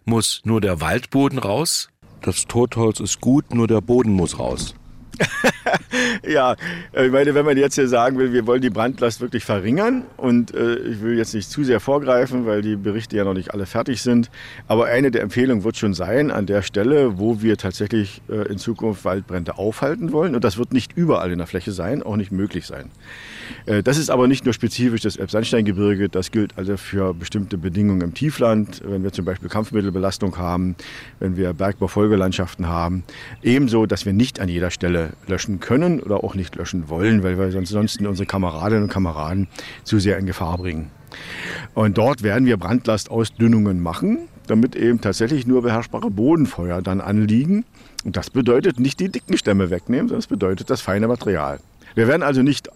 Muss 0.06 0.42
nur 0.44 0.62
der 0.62 0.82
Waldboden 0.82 1.40
raus? 1.40 1.90
Das 2.22 2.46
Totholz 2.46 3.00
ist 3.00 3.20
gut, 3.20 3.56
nur 3.56 3.66
der 3.66 3.82
Boden 3.82 4.12
muss 4.12 4.38
raus. 4.38 4.76
ja, 6.28 6.56
äh, 6.94 7.06
ich 7.06 7.12
meine, 7.12 7.36
wenn 7.36 7.46
man 7.46 7.58
jetzt 7.58 7.76
hier 7.76 7.88
sagen 7.88 8.18
will, 8.18 8.34
wir 8.34 8.48
wollen 8.48 8.62
die 8.62 8.70
Brandlast 8.70 9.22
wirklich 9.22 9.46
verringern 9.46 10.04
und 10.18 10.54
äh, 10.54 10.76
ich 10.76 11.02
will 11.02 11.18
jetzt 11.18 11.34
nicht 11.34 11.50
zu 11.50 11.64
sehr 11.64 11.80
vorgreifen, 11.80 12.46
weil 12.46 12.62
die 12.62 12.76
Berichte 12.76 13.18
ja 13.18 13.24
noch 13.24 13.34
nicht 13.34 13.54
alle 13.54 13.66
fertig 13.66 14.02
sind, 14.02 14.30
aber 14.68 14.86
eine 14.86 15.12
der 15.12 15.22
Empfehlungen 15.22 15.64
wird 15.64 15.78
schon 15.78 15.94
sein, 15.94 16.32
an 16.32 16.46
der 16.46 16.62
Stelle, 16.62 17.20
wo 17.20 17.42
wir 17.42 17.58
tatsächlich 17.58 18.22
äh, 18.30 18.48
in 18.48 18.58
Zukunft 18.58 19.06
Waldbrände 19.06 19.58
aufhalten 19.58 20.12
wollen 20.12 20.36
und 20.36 20.44
das 20.44 20.58
wird 20.58 20.74
nicht 20.74 20.94
überall 20.96 21.32
in 21.32 21.38
der 21.38 21.48
Fläche 21.48 21.72
sein, 21.72 22.04
auch 22.04 22.16
nicht 22.16 22.32
möglich 22.32 22.66
sein. 22.66 22.90
Äh, 23.66 23.84
das 23.84 23.98
ist 23.98 24.10
aber 24.10 24.28
nicht 24.28 24.46
nur 24.46 24.54
spezifisch 24.54 25.02
das 25.02 25.18
Elbsandsteingebirge, 25.18 26.10
das 26.10 26.32
gilt 26.32 26.58
also 26.58 26.78
für 26.78 27.14
bestimmte 27.14 27.58
Bedingungen 27.58 28.02
im 28.02 28.14
Tiefland, 28.14 28.82
wenn 28.86 29.04
wir 29.04 29.12
zum 29.12 29.26
Beispiel 29.26 29.50
Kampfmittelbelastung 29.50 30.38
haben, 30.38 30.76
wenn 31.20 31.38
wir 31.38 31.54
Bergbaufolgelandschaften 31.54 32.68
haben. 32.68 33.04
Ebenso, 33.42 33.86
dass 33.86 34.06
wir 34.06 34.14
nicht 34.14 34.40
an 34.40 34.50
jeder 34.50 34.72
Stelle 34.72 35.12
löschen 35.28 35.60
können 35.60 36.00
oder 36.00 36.24
auch 36.24 36.36
nicht 36.36 36.56
löschen 36.56 36.90
wollen, 36.90 37.24
weil 37.24 37.38
wir 37.38 37.58
ansonsten 37.58 38.08
unsere 38.08 38.26
Kameradinnen 38.26 38.84
und 38.84 38.90
Kameraden 38.90 39.48
zu 39.84 40.00
sehr 40.00 40.18
in 40.18 40.26
Gefahr 40.26 40.58
bringen. 40.58 40.92
Und 41.74 41.98
dort 41.98 42.24
werden 42.24 42.46
wir 42.46 42.58
Brandlastausdünnungen 42.58 43.82
machen, 43.82 44.28
damit 44.48 44.76
eben 44.76 45.02
tatsächlich 45.02 45.46
nur 45.46 45.62
beherrschbare 45.62 46.10
Bodenfeuer 46.10 46.82
dann 46.82 47.02
anliegen. 47.02 47.66
Und 48.04 48.18
das 48.18 48.30
bedeutet 48.30 48.80
nicht 48.80 49.00
die 49.00 49.10
dicken 49.10 49.38
Stämme 49.38 49.70
wegnehmen, 49.70 50.08
sondern 50.08 50.20
das 50.20 50.28
bedeutet 50.28 50.70
das 50.70 50.82
feine 50.82 51.08
Material. 51.08 51.60
Wir 51.96 52.08
werden 52.08 52.24
also 52.24 52.42
nicht 52.42 52.70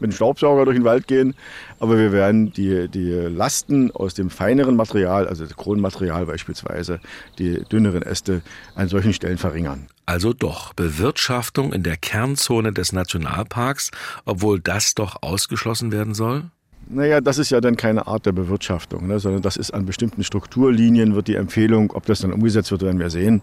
mit 0.00 0.10
dem 0.10 0.14
Staubsauger 0.14 0.64
durch 0.64 0.76
den 0.76 0.84
Wald 0.84 1.06
gehen, 1.06 1.34
aber 1.78 1.98
wir 1.98 2.12
werden 2.12 2.52
die, 2.52 2.88
die 2.88 3.10
Lasten 3.10 3.90
aus 3.92 4.14
dem 4.14 4.30
feineren 4.30 4.76
Material, 4.76 5.28
also 5.28 5.44
Kronenmaterial 5.46 6.26
beispielsweise, 6.26 7.00
die 7.38 7.62
dünneren 7.70 8.02
Äste 8.02 8.42
an 8.74 8.88
solchen 8.88 9.12
Stellen 9.12 9.38
verringern. 9.38 9.88
Also 10.06 10.32
doch 10.32 10.72
Bewirtschaftung 10.72 11.72
in 11.72 11.82
der 11.82 11.96
Kernzone 11.96 12.72
des 12.72 12.92
Nationalparks, 12.92 13.90
obwohl 14.24 14.58
das 14.58 14.94
doch 14.94 15.22
ausgeschlossen 15.22 15.92
werden 15.92 16.14
soll? 16.14 16.50
Naja, 16.92 17.20
das 17.20 17.38
ist 17.38 17.50
ja 17.50 17.60
dann 17.60 17.76
keine 17.76 18.08
Art 18.08 18.26
der 18.26 18.32
Bewirtschaftung, 18.32 19.06
ne, 19.06 19.20
sondern 19.20 19.42
das 19.42 19.56
ist 19.56 19.70
an 19.70 19.86
bestimmten 19.86 20.24
Strukturlinien 20.24 21.14
wird 21.14 21.28
die 21.28 21.36
Empfehlung, 21.36 21.92
ob 21.92 22.04
das 22.06 22.18
dann 22.20 22.32
umgesetzt 22.32 22.72
wird, 22.72 22.82
werden 22.82 22.98
wir 22.98 23.10
sehen. 23.10 23.42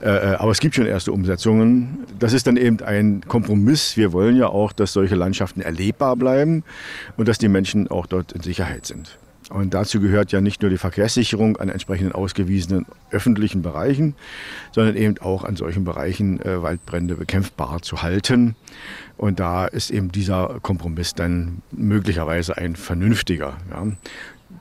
Äh, 0.00 0.08
äh, 0.08 0.34
aber 0.36 0.52
es 0.52 0.60
gibt 0.60 0.74
schon 0.74 0.86
erste 0.86 1.12
Umsetzungen. 1.12 2.06
Das 2.18 2.32
ist 2.32 2.46
dann 2.46 2.56
eben 2.56 2.80
ein 2.80 3.20
Kompromiss. 3.28 3.98
Wir 3.98 4.14
wollen 4.14 4.36
ja 4.36 4.46
auch, 4.46 4.72
dass 4.72 4.94
solche 4.94 5.16
Landschaften 5.16 5.60
erlebbar 5.60 6.16
bleiben 6.16 6.64
und 7.18 7.28
dass 7.28 7.36
die 7.36 7.48
Menschen 7.48 7.88
auch 7.88 8.06
dort 8.06 8.32
in 8.32 8.40
Sicherheit 8.40 8.86
sind. 8.86 9.18
Und 9.50 9.72
dazu 9.72 10.00
gehört 10.00 10.30
ja 10.30 10.40
nicht 10.40 10.60
nur 10.60 10.70
die 10.70 10.76
Verkehrssicherung 10.76 11.56
an 11.56 11.70
entsprechenden 11.70 12.12
ausgewiesenen 12.12 12.86
öffentlichen 13.10 13.62
Bereichen, 13.62 14.14
sondern 14.72 14.96
eben 14.96 15.18
auch 15.18 15.44
an 15.44 15.56
solchen 15.56 15.84
Bereichen 15.84 16.40
äh, 16.42 16.62
Waldbrände 16.62 17.14
bekämpfbar 17.14 17.80
zu 17.80 18.02
halten. 18.02 18.56
Und 19.16 19.40
da 19.40 19.66
ist 19.66 19.90
eben 19.90 20.12
dieser 20.12 20.58
Kompromiss 20.60 21.14
dann 21.14 21.62
möglicherweise 21.72 22.58
ein 22.58 22.76
vernünftiger. 22.76 23.56
Ja. 23.70 23.86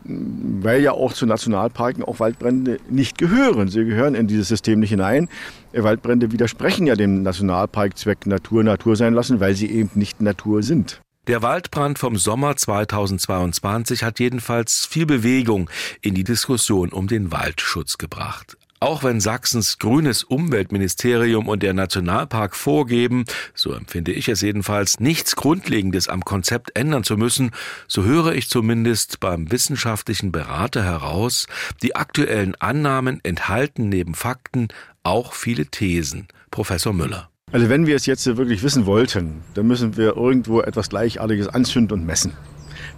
Weil 0.05 0.81
ja 0.81 0.93
auch 0.93 1.11
zu 1.11 1.25
Nationalparken 1.25 2.03
auch 2.03 2.21
Waldbrände 2.21 2.79
nicht 2.89 3.17
gehören. 3.17 3.67
Sie 3.67 3.83
gehören 3.83 4.15
in 4.15 4.27
dieses 4.27 4.47
System 4.47 4.79
nicht 4.79 4.89
hinein. 4.89 5.27
Waldbrände 5.73 6.31
widersprechen 6.31 6.87
ja 6.87 6.95
dem 6.95 7.23
Nationalparkzweck 7.23 8.25
Natur 8.25 8.63
Natur 8.63 8.95
sein 8.95 9.13
lassen, 9.13 9.41
weil 9.41 9.53
sie 9.53 9.69
eben 9.69 9.91
nicht 9.95 10.21
Natur 10.21 10.63
sind. 10.63 11.01
Der 11.27 11.41
Waldbrand 11.41 11.99
vom 11.99 12.15
Sommer 12.15 12.55
2022 12.55 14.03
hat 14.03 14.17
jedenfalls 14.17 14.85
viel 14.85 15.05
Bewegung 15.05 15.69
in 15.99 16.15
die 16.15 16.23
Diskussion 16.23 16.93
um 16.93 17.07
den 17.07 17.33
Waldschutz 17.33 17.97
gebracht. 17.97 18.57
Auch 18.79 19.03
wenn 19.03 19.19
Sachsens 19.19 19.77
grünes 19.77 20.23
Umweltministerium 20.23 21.49
und 21.49 21.63
der 21.63 21.73
Nationalpark 21.73 22.55
vorgeben, 22.55 23.25
so 23.53 23.73
empfinde 23.73 24.13
ich 24.13 24.29
es 24.29 24.39
jedenfalls, 24.39 25.01
nichts 25.01 25.35
Grundlegendes 25.35 26.07
am 26.07 26.23
Konzept 26.23 26.77
ändern 26.77 27.03
zu 27.03 27.17
müssen, 27.17 27.51
so 27.89 28.05
höre 28.05 28.33
ich 28.33 28.47
zumindest 28.47 29.19
beim 29.19 29.51
wissenschaftlichen 29.51 30.31
Berater 30.31 30.85
heraus, 30.85 31.47
die 31.81 31.97
aktuellen 31.97 32.55
Annahmen 32.55 33.19
enthalten 33.25 33.89
neben 33.89 34.15
Fakten 34.15 34.69
auch 35.03 35.33
viele 35.33 35.65
Thesen. 35.65 36.29
Professor 36.51 36.93
Müller. 36.93 37.29
Also 37.49 37.69
wenn 37.69 37.87
wir 37.87 37.95
es 37.95 38.05
jetzt 38.05 38.25
wirklich 38.25 38.61
wissen 38.61 38.85
wollten, 38.85 39.41
dann 39.53 39.67
müssen 39.67 39.95
wir 39.95 40.17
irgendwo 40.17 40.59
etwas 40.59 40.89
Gleichartiges 40.89 41.47
anzünden 41.47 41.97
und 41.97 42.05
messen. 42.05 42.33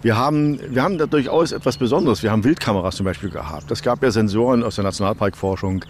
Wir 0.02 0.16
haben, 0.16 0.58
wir 0.74 0.82
haben 0.82 0.96
da 0.96 1.04
durchaus 1.04 1.52
etwas 1.52 1.76
Besonderes. 1.76 2.22
Wir 2.22 2.30
haben 2.30 2.42
Wildkameras 2.42 2.96
zum 2.96 3.04
Beispiel 3.04 3.28
gehabt. 3.28 3.70
Es 3.70 3.82
gab 3.82 4.02
ja 4.02 4.10
Sensoren 4.10 4.62
aus 4.62 4.76
der 4.76 4.84
Nationalparkforschung, 4.84 5.84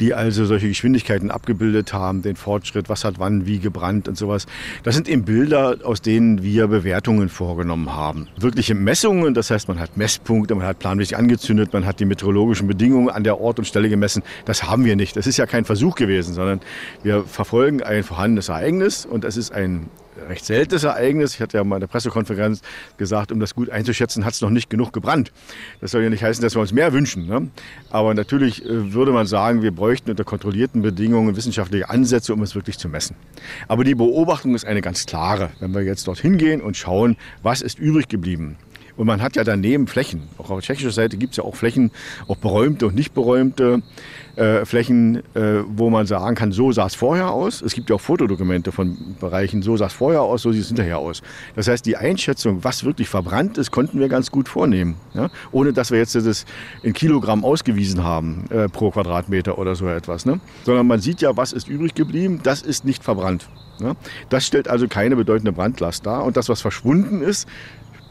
die 0.00 0.14
also 0.14 0.44
solche 0.46 0.66
Geschwindigkeiten 0.66 1.30
abgebildet 1.30 1.92
haben, 1.92 2.22
den 2.22 2.34
Fortschritt, 2.34 2.88
was 2.88 3.04
hat 3.04 3.20
wann 3.20 3.46
wie 3.46 3.60
gebrannt 3.60 4.08
und 4.08 4.18
sowas. 4.18 4.46
Das 4.82 4.96
sind 4.96 5.08
eben 5.08 5.24
Bilder, 5.24 5.76
aus 5.84 6.02
denen 6.02 6.42
wir 6.42 6.66
Bewertungen 6.66 7.28
vorgenommen 7.28 7.94
haben. 7.94 8.26
Wirkliche 8.36 8.74
Messungen, 8.74 9.32
das 9.32 9.52
heißt, 9.52 9.68
man 9.68 9.78
hat 9.78 9.96
Messpunkte, 9.96 10.56
man 10.56 10.66
hat 10.66 10.80
planmäßig 10.80 11.16
angezündet, 11.16 11.72
man 11.72 11.86
hat 11.86 12.00
die 12.00 12.04
meteorologischen 12.04 12.66
Bedingungen 12.66 13.10
an 13.10 13.22
der 13.22 13.40
Ort 13.40 13.60
und 13.60 13.64
Stelle 13.66 13.88
gemessen. 13.88 14.24
Das 14.44 14.64
haben 14.64 14.84
wir 14.84 14.96
nicht. 14.96 15.16
Das 15.16 15.28
ist 15.28 15.36
ja 15.36 15.46
kein 15.46 15.64
Versuch 15.64 15.94
gewesen, 15.94 16.34
sondern 16.34 16.60
wir 17.04 17.22
verfolgen 17.22 17.80
ein 17.80 18.02
vorhandenes 18.02 18.48
Ereignis 18.48 19.06
und 19.06 19.24
es 19.24 19.36
ist 19.36 19.52
ein 19.52 19.88
recht 20.28 20.44
seltenes 20.44 20.84
Ereignis. 20.84 21.34
Ich 21.34 21.40
hatte 21.40 21.56
ja 21.56 21.64
mal 21.64 21.76
in 21.76 21.80
der 21.80 21.86
Pressekonferenz 21.86 22.62
gesagt, 22.96 23.32
um 23.32 23.40
das 23.40 23.54
gut 23.54 23.70
einzuschätzen, 23.70 24.24
hat 24.24 24.34
es 24.34 24.40
noch 24.40 24.50
nicht 24.50 24.70
genug 24.70 24.92
gebrannt. 24.92 25.32
Das 25.80 25.90
soll 25.90 26.02
ja 26.02 26.10
nicht 26.10 26.22
heißen, 26.22 26.42
dass 26.42 26.54
wir 26.54 26.60
uns 26.60 26.72
mehr 26.72 26.92
wünschen. 26.92 27.26
Ne? 27.26 27.48
Aber 27.90 28.14
natürlich 28.14 28.64
äh, 28.64 28.92
würde 28.92 29.12
man 29.12 29.26
sagen, 29.26 29.62
wir 29.62 29.72
bräuchten 29.72 30.10
unter 30.10 30.24
kontrollierten 30.24 30.82
Bedingungen 30.82 31.36
wissenschaftliche 31.36 31.90
Ansätze, 31.90 32.34
um 32.34 32.42
es 32.42 32.54
wirklich 32.54 32.78
zu 32.78 32.88
messen. 32.88 33.16
Aber 33.68 33.84
die 33.84 33.94
Beobachtung 33.94 34.54
ist 34.54 34.64
eine 34.64 34.80
ganz 34.80 35.06
klare. 35.06 35.50
Wenn 35.60 35.74
wir 35.74 35.82
jetzt 35.82 36.06
dorthin 36.06 36.38
gehen 36.38 36.60
und 36.60 36.76
schauen, 36.76 37.16
was 37.42 37.62
ist 37.62 37.78
übrig 37.78 38.08
geblieben, 38.08 38.56
Und 38.96 39.06
man 39.06 39.22
hat 39.22 39.36
ja 39.36 39.44
daneben 39.44 39.86
Flächen. 39.86 40.22
Auch 40.38 40.50
auf 40.50 40.60
tschechischer 40.60 40.90
Seite 40.90 41.16
gibt 41.16 41.32
es 41.32 41.36
ja 41.38 41.44
auch 41.44 41.56
Flächen, 41.56 41.90
auch 42.28 42.36
beräumte 42.36 42.86
und 42.86 42.94
nicht 42.94 43.14
beräumte 43.14 43.82
äh, 44.36 44.64
Flächen, 44.64 45.16
äh, 45.34 45.62
wo 45.66 45.90
man 45.90 46.06
sagen 46.06 46.34
kann, 46.34 46.52
so 46.52 46.72
sah 46.72 46.86
es 46.86 46.94
vorher 46.94 47.30
aus. 47.30 47.62
Es 47.62 47.74
gibt 47.74 47.90
ja 47.90 47.96
auch 47.96 48.00
Fotodokumente 48.00 48.72
von 48.72 48.96
Bereichen, 49.20 49.62
so 49.62 49.76
sah 49.76 49.86
es 49.86 49.92
vorher 49.92 50.22
aus, 50.22 50.42
so 50.42 50.52
sieht 50.52 50.62
es 50.62 50.68
hinterher 50.68 50.98
aus. 50.98 51.22
Das 51.54 51.68
heißt, 51.68 51.84
die 51.84 51.96
Einschätzung, 51.96 52.64
was 52.64 52.84
wirklich 52.84 53.08
verbrannt 53.08 53.58
ist, 53.58 53.70
konnten 53.70 54.00
wir 54.00 54.08
ganz 54.08 54.30
gut 54.30 54.48
vornehmen. 54.48 54.96
Ja? 55.14 55.30
Ohne 55.50 55.72
dass 55.72 55.90
wir 55.90 55.98
jetzt 55.98 56.14
das 56.14 56.44
in 56.82 56.92
Kilogramm 56.92 57.44
ausgewiesen 57.44 58.04
haben 58.04 58.44
äh, 58.50 58.68
pro 58.68 58.90
Quadratmeter 58.90 59.58
oder 59.58 59.74
so 59.74 59.88
etwas. 59.88 60.24
Ne? 60.26 60.40
Sondern 60.64 60.86
man 60.86 61.00
sieht 61.00 61.20
ja, 61.20 61.36
was 61.36 61.52
ist 61.52 61.68
übrig 61.68 61.94
geblieben, 61.94 62.40
das 62.42 62.62
ist 62.62 62.84
nicht 62.84 63.04
verbrannt. 63.04 63.48
Ne? 63.80 63.96
Das 64.28 64.46
stellt 64.46 64.68
also 64.68 64.88
keine 64.88 65.16
bedeutende 65.16 65.52
Brandlast 65.52 66.06
dar. 66.06 66.24
Und 66.24 66.36
das, 66.36 66.48
was 66.48 66.60
verschwunden 66.60 67.22
ist, 67.22 67.48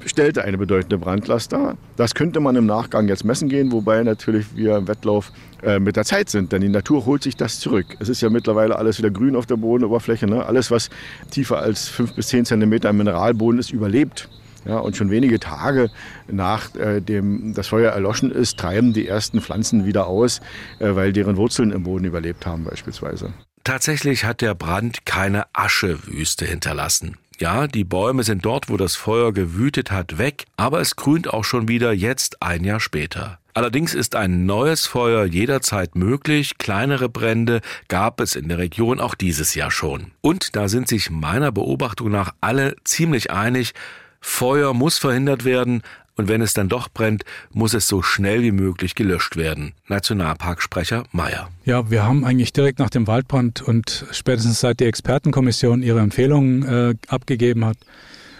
stellte 0.06 0.44
eine 0.44 0.58
bedeutende 0.58 0.98
Brandlast 0.98 1.54
dar. 1.54 1.78
Das 1.98 2.16
könnte 2.16 2.40
man 2.40 2.56
im 2.56 2.66
Nachgang 2.66 3.08
jetzt 3.08 3.24
messen 3.24 3.50
gehen, 3.50 3.72
wobei 3.72 4.04
natürlich 4.04 4.56
wir 4.56 4.78
im 4.78 4.88
Wettlauf 4.88 5.32
äh, 5.64 5.80
mit 5.80 5.96
der 5.96 6.06
Zeit 6.06 6.30
sind, 6.30 6.52
denn 6.52 6.62
die 6.62 6.70
Natur 6.70 7.06
holt 7.06 7.24
sich 7.24 7.36
das 7.36 7.60
zurück. 7.60 7.86
Es 8.00 8.10
ist 8.10 8.22
ja 8.22 8.30
mittlerweile 8.30 8.78
alles 8.78 8.98
wieder 8.98 9.12
grün 9.12 9.36
auf 9.36 9.46
der 9.46 9.58
Bodenoberfläche. 9.58 10.28
Ne? 10.28 10.46
Alles, 10.46 10.72
was 10.72 10.90
tiefer 11.30 11.60
als 11.60 11.88
5 11.90 12.14
bis 12.14 12.28
10 12.30 12.46
Zentimeter 12.46 12.90
im 12.90 12.98
Mineralboden 12.98 13.60
ist, 13.60 13.72
überlebt. 13.72 14.30
Ja, 14.64 14.78
und 14.78 14.96
schon 14.96 15.10
wenige 15.10 15.40
Tage 15.40 15.90
nachdem 16.28 17.52
äh, 17.52 17.54
das 17.54 17.68
Feuer 17.68 17.92
erloschen 17.92 18.32
ist, 18.32 18.60
treiben 18.60 18.94
die 18.94 19.08
ersten 19.08 19.42
Pflanzen 19.42 19.86
wieder 19.86 20.06
aus, 20.06 20.40
äh, 20.80 20.94
weil 20.94 21.14
deren 21.14 21.36
Wurzeln 21.38 21.72
im 21.72 21.84
Boden 21.84 22.06
überlebt 22.06 22.46
haben 22.46 22.64
beispielsweise. 22.64 23.34
Tatsächlich 23.64 24.24
hat 24.26 24.42
der 24.42 24.56
Brand 24.56 25.06
keine 25.06 25.46
Aschewüste 25.54 26.46
hinterlassen. 26.46 27.18
Ja, 27.42 27.66
die 27.66 27.84
Bäume 27.84 28.22
sind 28.22 28.46
dort, 28.46 28.70
wo 28.70 28.78
das 28.78 28.96
Feuer 28.96 29.34
gewütet 29.34 29.90
hat, 29.90 30.20
weg, 30.20 30.46
aber 30.58 30.80
es 30.80 30.96
grünt 30.96 31.34
auch 31.34 31.44
schon 31.44 31.68
wieder 31.68 31.92
jetzt 31.92 32.44
ein 32.44 32.64
Jahr 32.64 32.80
später. 32.80 33.40
Allerdings 33.56 33.96
ist 33.96 34.16
ein 34.16 34.46
neues 34.46 34.86
Feuer 34.86 35.26
jederzeit 35.26 35.96
möglich. 35.96 36.60
Kleinere 36.60 37.10
Brände 37.10 37.62
gab 37.88 38.22
es 38.22 38.36
in 38.36 38.48
der 38.48 38.60
Region 38.60 39.00
auch 39.00 39.16
dieses 39.16 39.56
Jahr 39.56 39.72
schon. 39.72 40.12
Und 40.22 40.56
da 40.56 40.70
sind 40.70 40.88
sich 40.88 41.10
meiner 41.10 41.52
Beobachtung 41.52 42.12
nach 42.12 42.36
alle 42.42 42.76
ziemlich 42.84 43.32
einig, 43.32 43.74
Feuer 44.20 44.76
muss 44.76 45.00
verhindert 45.00 45.44
werden, 45.44 45.82
und 46.16 46.28
wenn 46.28 46.42
es 46.42 46.54
dann 46.54 46.70
doch 46.70 46.90
brennt, 46.90 47.24
muss 47.52 47.74
es 47.74 47.88
so 47.88 48.02
schnell 48.02 48.42
wie 48.44 48.52
möglich 48.52 48.96
gelöscht 48.96 49.38
werden. 49.38 49.74
Nationalparksprecher 49.88 51.06
Meyer. 51.12 51.50
Ja, 51.66 51.90
wir 51.90 52.04
haben 52.04 52.26
eigentlich 52.26 52.54
direkt 52.54 52.80
nach 52.80 52.90
dem 52.90 53.08
Waldbrand 53.08 53.62
und 53.62 54.06
spätestens 54.12 54.60
seit 54.60 54.80
die 54.80 54.86
Expertenkommission 54.86 55.82
ihre 55.82 56.00
Empfehlungen 56.00 56.64
äh, 56.64 56.96
abgegeben 57.08 57.66
hat, 57.66 57.78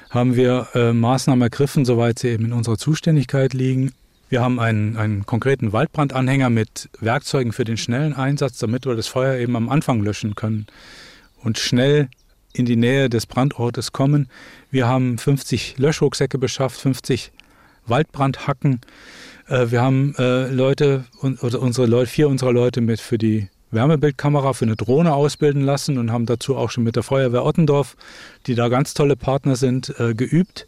haben 0.10 0.36
wir 0.36 0.68
äh, 0.74 0.92
Maßnahmen 0.94 1.42
ergriffen, 1.42 1.86
soweit 1.86 2.20
sie 2.20 2.30
eben 2.30 2.46
in 2.46 2.54
unserer 2.54 2.78
Zuständigkeit 2.78 3.54
liegen. 3.54 3.94
Wir 4.30 4.42
haben 4.42 4.60
einen, 4.60 4.98
einen 4.98 5.26
konkreten 5.26 5.74
Waldbrandanhänger 5.74 6.50
mit 6.50 6.90
Werkzeugen 7.00 7.52
für 7.52 7.64
den 7.64 7.78
schnellen 7.78 8.14
Einsatz, 8.14 8.58
damit 8.60 8.86
wir 8.86 8.96
das 8.96 9.08
Feuer 9.08 9.36
eben 9.36 9.56
am 9.56 9.70
Anfang 9.70 10.02
löschen 10.04 10.36
können 10.36 10.68
und 11.44 11.58
schnell 11.60 12.10
in 12.54 12.66
die 12.66 12.76
Nähe 12.76 13.10
des 13.10 13.26
Brandortes 13.26 13.92
kommen. 13.92 14.30
Wir 14.70 14.88
haben 14.88 15.18
50 15.18 15.78
Löschrucksäcke 15.78 16.38
beschafft, 16.38 16.80
50 16.80 17.32
Waldbrandhacken. 17.86 18.82
Äh, 19.48 19.72
wir 19.72 19.82
haben 19.82 20.16
äh, 20.18 20.48
Leute, 20.48 21.06
oder 21.22 21.62
unsere 21.62 21.88
Leute, 21.88 22.10
vier 22.10 22.28
unserer 22.28 22.54
Leute 22.54 22.82
mit 22.82 23.00
für 23.00 23.18
die 23.18 23.48
Wärmebildkamera 23.72 24.54
für 24.54 24.66
eine 24.66 24.76
Drohne 24.76 25.14
ausbilden 25.14 25.62
lassen 25.62 25.98
und 25.98 26.12
haben 26.12 26.26
dazu 26.26 26.58
auch 26.58 26.70
schon 26.70 26.84
mit 26.84 26.96
der 26.96 27.04
Feuerwehr 27.04 27.46
Ottendorf, 27.46 27.96
die 28.48 28.56
da 28.56 28.68
ganz 28.68 28.94
tolle 28.94 29.16
Partner 29.16 29.56
sind, 29.56 29.94
äh, 30.00 30.14
geübt. 30.14 30.66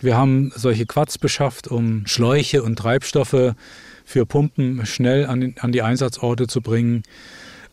Wir 0.00 0.16
haben 0.16 0.52
solche 0.54 0.86
Quads 0.86 1.18
beschafft, 1.18 1.68
um 1.68 2.06
Schläuche 2.06 2.62
und 2.62 2.76
Treibstoffe 2.78 3.54
für 4.04 4.26
Pumpen 4.26 4.84
schnell 4.86 5.26
an, 5.26 5.54
an 5.60 5.72
die 5.72 5.82
Einsatzorte 5.82 6.46
zu 6.46 6.60
bringen. 6.60 7.02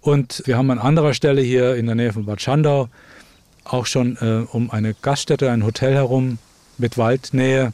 Und 0.01 0.43
wir 0.45 0.57
haben 0.57 0.71
an 0.71 0.79
anderer 0.79 1.13
Stelle 1.13 1.41
hier 1.41 1.75
in 1.75 1.85
der 1.85 1.95
Nähe 1.95 2.13
von 2.13 2.25
Bad 2.25 2.41
Schandau 2.41 2.89
auch 3.63 3.85
schon 3.85 4.17
äh, 4.21 4.45
um 4.51 4.71
eine 4.71 4.95
Gaststätte, 5.01 5.51
ein 5.51 5.63
Hotel 5.63 5.93
herum 5.93 6.39
mit 6.77 6.97
Waldnähe 6.97 7.73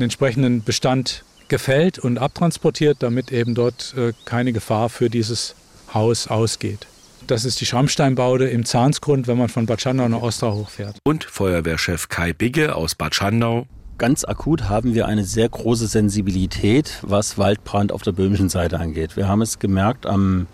einen 0.00 0.06
entsprechenden 0.06 0.64
Bestand 0.64 1.24
gefällt 1.48 1.98
und 1.98 2.18
abtransportiert, 2.18 2.98
damit 3.00 3.32
eben 3.32 3.54
dort 3.54 3.94
äh, 3.96 4.12
keine 4.24 4.52
Gefahr 4.52 4.88
für 4.88 5.10
dieses 5.10 5.54
Haus 5.92 6.28
ausgeht. 6.28 6.86
Das 7.26 7.44
ist 7.44 7.60
die 7.60 7.66
Schrammsteinbaude 7.66 8.48
im 8.48 8.64
Zahnsgrund, 8.64 9.26
wenn 9.26 9.36
man 9.36 9.48
von 9.48 9.66
Bad 9.66 9.82
Schandau 9.82 10.08
nach 10.08 10.22
Ostra 10.22 10.52
hochfährt. 10.52 10.96
Und 11.04 11.24
Feuerwehrchef 11.24 12.08
Kai 12.08 12.32
Bigge 12.32 12.74
aus 12.74 12.94
Bad 12.94 13.14
Schandau. 13.14 13.66
Ganz 13.98 14.24
akut 14.24 14.70
haben 14.70 14.94
wir 14.94 15.06
eine 15.06 15.24
sehr 15.24 15.48
große 15.48 15.86
Sensibilität, 15.86 16.98
was 17.02 17.36
Waldbrand 17.36 17.92
auf 17.92 18.00
der 18.00 18.12
böhmischen 18.12 18.48
Seite 18.48 18.80
angeht. 18.80 19.16
Wir 19.16 19.28
haben 19.28 19.42
es 19.42 19.58
gemerkt 19.58 20.06
am 20.06 20.46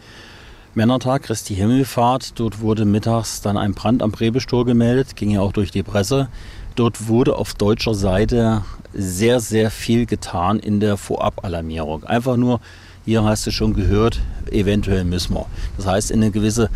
Männertag, 0.75 1.23
Christi 1.23 1.55
Himmelfahrt. 1.55 2.41
Dort 2.41 2.61
wurde 2.61 2.85
mittags 2.85 3.43
dann 3.43 3.57
ein 3.57 3.75
Brand 3.75 4.03
am 4.03 4.11
Prebestor 4.11 4.67
gemeldet, 4.67 5.15
ging 5.15 5.31
ja 5.31 5.41
auch 5.41 5.53
durch 5.53 5.71
die 5.71 5.85
Presse. 5.85 6.29
Dort 6.77 7.09
wurde 7.09 7.37
auf 7.37 7.55
deutscher 7.55 7.95
Seite 7.95 8.63
sehr, 8.93 9.41
sehr 9.41 9.71
viel 9.71 10.05
getan 10.05 10.59
in 10.59 10.79
der 10.79 10.99
Vorabalarmierung. 10.99 12.05
Einfach 12.05 12.37
nur, 12.37 12.61
hier 13.07 13.25
hast 13.25 13.47
du 13.47 13.51
schon 13.51 13.73
gehört, 13.73 14.21
eventuell 14.51 15.05
müssen 15.05 15.35
wir. 15.35 15.47
Das 15.79 15.87
heißt, 15.87 16.11
in 16.11 16.23
eine 16.23 16.31
gewisse 16.31 16.69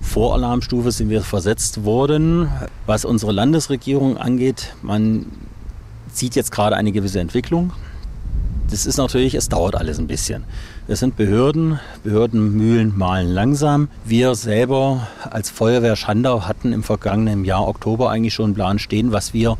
Voralarmstufe 0.00 0.90
sind 0.90 1.08
wir 1.08 1.22
versetzt 1.22 1.84
worden. 1.84 2.48
Was 2.86 3.04
unsere 3.04 3.30
Landesregierung 3.30 4.16
angeht, 4.16 4.74
man 4.82 5.26
sieht 6.12 6.34
jetzt 6.34 6.50
gerade 6.50 6.74
eine 6.74 6.90
gewisse 6.90 7.20
Entwicklung. 7.20 7.72
Das 8.70 8.86
ist 8.86 8.96
natürlich, 8.96 9.34
es 9.34 9.48
dauert 9.48 9.76
alles 9.76 10.00
ein 10.00 10.08
bisschen. 10.08 10.42
Wir 10.86 10.96
sind 10.96 11.16
Behörden, 11.16 11.80
Behördenmühlen 12.02 12.92
malen 12.94 13.32
langsam. 13.32 13.88
Wir 14.04 14.34
selber 14.34 15.08
als 15.30 15.48
Feuerwehr 15.48 15.96
Schandau 15.96 16.42
hatten 16.42 16.74
im 16.74 16.82
vergangenen 16.82 17.46
Jahr 17.46 17.66
Oktober 17.66 18.10
eigentlich 18.10 18.34
schon 18.34 18.44
einen 18.44 18.54
Plan 18.54 18.78
stehen, 18.78 19.10
was 19.10 19.32
wir 19.32 19.56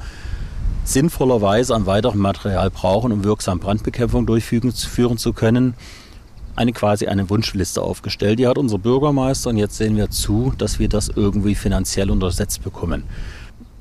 sinnvollerweise 0.85 1.75
an 1.75 1.87
weiterem 1.87 2.19
Material 2.19 2.69
brauchen, 2.69 3.11
um 3.11 3.25
wirksam 3.25 3.59
Brandbekämpfung 3.59 4.27
durchführen 4.27 4.75
zu 5.17 5.33
können. 5.33 5.73
Eine 6.57 6.73
quasi 6.75 7.07
eine 7.07 7.31
Wunschliste 7.31 7.81
aufgestellt. 7.81 8.39
Die 8.39 8.47
hat 8.47 8.59
unser 8.59 8.77
Bürgermeister 8.77 9.49
und 9.49 9.57
jetzt 9.57 9.79
sehen 9.79 9.97
wir 9.97 10.11
zu, 10.11 10.53
dass 10.59 10.79
wir 10.79 10.91
das 10.91 11.09
irgendwie 11.09 11.55
finanziell 11.55 12.11
untersetzt 12.11 12.63
bekommen. 12.63 13.05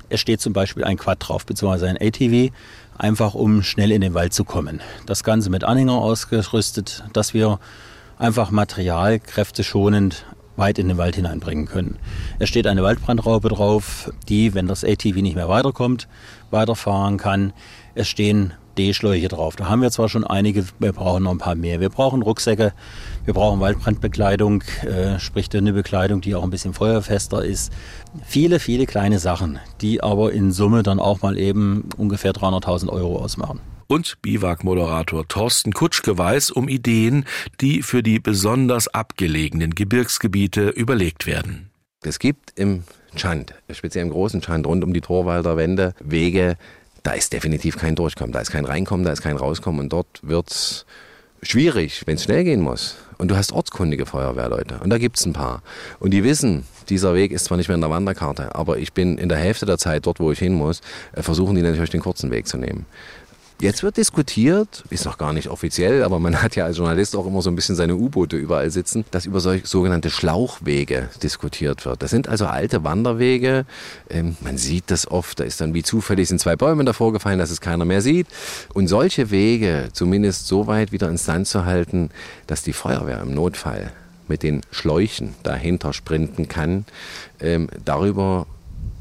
Es 0.08 0.20
steht 0.20 0.40
zum 0.40 0.54
Beispiel 0.54 0.84
ein 0.84 0.96
Quad 0.96 1.18
drauf, 1.20 1.44
beziehungsweise 1.44 1.88
ein 1.88 1.98
ATV 2.00 2.52
einfach 2.96 3.34
um 3.34 3.62
schnell 3.62 3.90
in 3.90 4.00
den 4.00 4.14
Wald 4.14 4.32
zu 4.32 4.44
kommen. 4.44 4.80
Das 5.06 5.24
Ganze 5.24 5.50
mit 5.50 5.64
Anhänger 5.64 5.94
ausgerüstet, 5.94 7.04
dass 7.12 7.34
wir 7.34 7.58
einfach 8.18 8.50
Material 8.50 9.18
kräfteschonend 9.18 10.24
weit 10.56 10.78
in 10.78 10.88
den 10.88 10.98
Wald 10.98 11.16
hineinbringen 11.16 11.66
können. 11.66 11.98
Es 12.38 12.48
steht 12.48 12.66
eine 12.66 12.82
Waldbrandraube 12.82 13.48
drauf, 13.48 14.12
die, 14.28 14.54
wenn 14.54 14.68
das 14.68 14.84
ATV 14.84 15.16
nicht 15.16 15.34
mehr 15.34 15.48
weiterkommt, 15.48 16.08
weiterfahren 16.50 17.16
kann. 17.16 17.52
Es 17.94 18.08
stehen 18.08 18.52
D-Schläuche 18.74 19.28
drauf. 19.28 19.56
Da 19.56 19.68
haben 19.68 19.82
wir 19.82 19.90
zwar 19.90 20.08
schon 20.08 20.24
einige, 20.24 20.64
wir 20.78 20.92
brauchen 20.92 21.24
noch 21.24 21.30
ein 21.30 21.38
paar 21.38 21.54
mehr. 21.54 21.80
Wir 21.80 21.88
brauchen 21.88 22.22
Rucksäcke, 22.22 22.72
wir 23.24 23.34
brauchen 23.34 23.60
Waldbrandbekleidung, 23.60 24.62
äh, 24.82 25.18
sprich 25.18 25.48
dünne 25.48 25.72
Bekleidung, 25.72 26.20
die 26.20 26.34
auch 26.34 26.42
ein 26.42 26.50
bisschen 26.50 26.74
feuerfester 26.74 27.44
ist. 27.44 27.72
Viele, 28.24 28.60
viele 28.60 28.86
kleine 28.86 29.18
Sachen, 29.18 29.58
die 29.80 30.02
aber 30.02 30.32
in 30.32 30.52
Summe 30.52 30.82
dann 30.82 31.00
auch 31.00 31.22
mal 31.22 31.38
eben 31.38 31.88
ungefähr 31.96 32.32
300.000 32.32 32.88
Euro 32.88 33.18
ausmachen 33.18 33.60
und 33.86 34.20
Biwak-Moderator 34.22 35.28
Thorsten 35.28 35.72
Kutschke 35.72 36.16
weiß 36.16 36.50
um 36.50 36.68
Ideen, 36.68 37.26
die 37.60 37.82
für 37.82 38.02
die 38.02 38.18
besonders 38.18 38.88
abgelegenen 38.88 39.74
Gebirgsgebiete 39.74 40.70
überlegt 40.70 41.26
werden. 41.26 41.70
Es 42.02 42.18
gibt 42.18 42.58
im 42.58 42.84
Chand, 43.16 43.54
speziell 43.70 44.04
im 44.04 44.10
großen 44.10 44.42
Chand 44.42 44.66
rund 44.66 44.84
um 44.84 44.92
die 44.92 45.00
Torwalder 45.00 45.56
Wände, 45.56 45.94
Wege, 46.00 46.56
da 47.04 47.12
ist 47.12 47.32
definitiv 47.32 47.78
kein 47.78 47.94
Durchkommen, 47.94 48.32
da 48.32 48.40
ist 48.40 48.50
kein 48.50 48.64
Reinkommen, 48.64 49.04
da 49.04 49.12
ist 49.12 49.22
kein 49.22 49.36
Rauskommen 49.36 49.80
und 49.80 49.92
dort 49.92 50.20
wird 50.22 50.50
es 50.50 50.86
schwierig, 51.42 52.02
wenn 52.06 52.16
es 52.16 52.24
schnell 52.24 52.42
gehen 52.42 52.62
muss. 52.62 52.96
Und 53.18 53.30
du 53.30 53.36
hast 53.36 53.52
ortskundige 53.52 54.06
Feuerwehrleute 54.06 54.80
und 54.82 54.90
da 54.90 54.98
gibt 54.98 55.18
es 55.18 55.26
ein 55.26 55.34
paar. 55.34 55.62
Und 56.00 56.10
die 56.10 56.24
wissen, 56.24 56.64
dieser 56.88 57.14
Weg 57.14 57.30
ist 57.30 57.44
zwar 57.44 57.58
nicht 57.58 57.68
mehr 57.68 57.76
in 57.76 57.82
der 57.82 57.90
Wanderkarte, 57.90 58.54
aber 58.54 58.78
ich 58.78 58.92
bin 58.92 59.18
in 59.18 59.28
der 59.28 59.38
Hälfte 59.38 59.66
der 59.66 59.78
Zeit 59.78 60.06
dort, 60.06 60.18
wo 60.18 60.32
ich 60.32 60.38
hin 60.38 60.54
muss, 60.54 60.80
äh, 61.12 61.22
versuchen 61.22 61.54
die 61.54 61.62
natürlich 61.62 61.90
den 61.90 62.00
kurzen 62.00 62.30
Weg 62.30 62.48
zu 62.48 62.56
nehmen. 62.56 62.86
Jetzt 63.60 63.84
wird 63.84 63.96
diskutiert, 63.96 64.82
ist 64.90 65.04
noch 65.04 65.16
gar 65.16 65.32
nicht 65.32 65.48
offiziell, 65.48 66.02
aber 66.02 66.18
man 66.18 66.42
hat 66.42 66.56
ja 66.56 66.64
als 66.64 66.76
Journalist 66.76 67.14
auch 67.14 67.24
immer 67.26 67.40
so 67.40 67.50
ein 67.50 67.56
bisschen 67.56 67.76
seine 67.76 67.94
U-Boote 67.94 68.36
überall 68.36 68.68
sitzen, 68.70 69.04
dass 69.12 69.26
über 69.26 69.38
solche 69.38 69.66
sogenannte 69.66 70.10
Schlauchwege 70.10 71.08
diskutiert 71.22 71.86
wird. 71.86 72.02
Das 72.02 72.10
sind 72.10 72.28
also 72.28 72.46
alte 72.46 72.82
Wanderwege. 72.82 73.64
Ähm, 74.10 74.36
man 74.40 74.58
sieht 74.58 74.90
das 74.90 75.08
oft, 75.08 75.38
da 75.38 75.44
ist 75.44 75.60
dann 75.60 75.72
wie 75.72 75.84
zufällig 75.84 76.28
sind 76.28 76.40
zwei 76.40 76.56
Bäume 76.56 76.84
davor 76.84 77.12
gefallen, 77.12 77.38
dass 77.38 77.50
es 77.50 77.60
keiner 77.60 77.84
mehr 77.84 78.02
sieht. 78.02 78.26
Und 78.74 78.88
solche 78.88 79.30
Wege 79.30 79.88
zumindest 79.92 80.48
so 80.48 80.66
weit 80.66 80.90
wieder 80.90 81.08
instand 81.08 81.46
zu 81.46 81.64
halten, 81.64 82.10
dass 82.48 82.64
die 82.64 82.72
Feuerwehr 82.72 83.22
im 83.22 83.34
Notfall 83.34 83.92
mit 84.26 84.42
den 84.42 84.62
Schläuchen 84.72 85.34
dahinter 85.44 85.92
sprinten 85.92 86.48
kann, 86.48 86.86
ähm, 87.40 87.68
darüber 87.84 88.46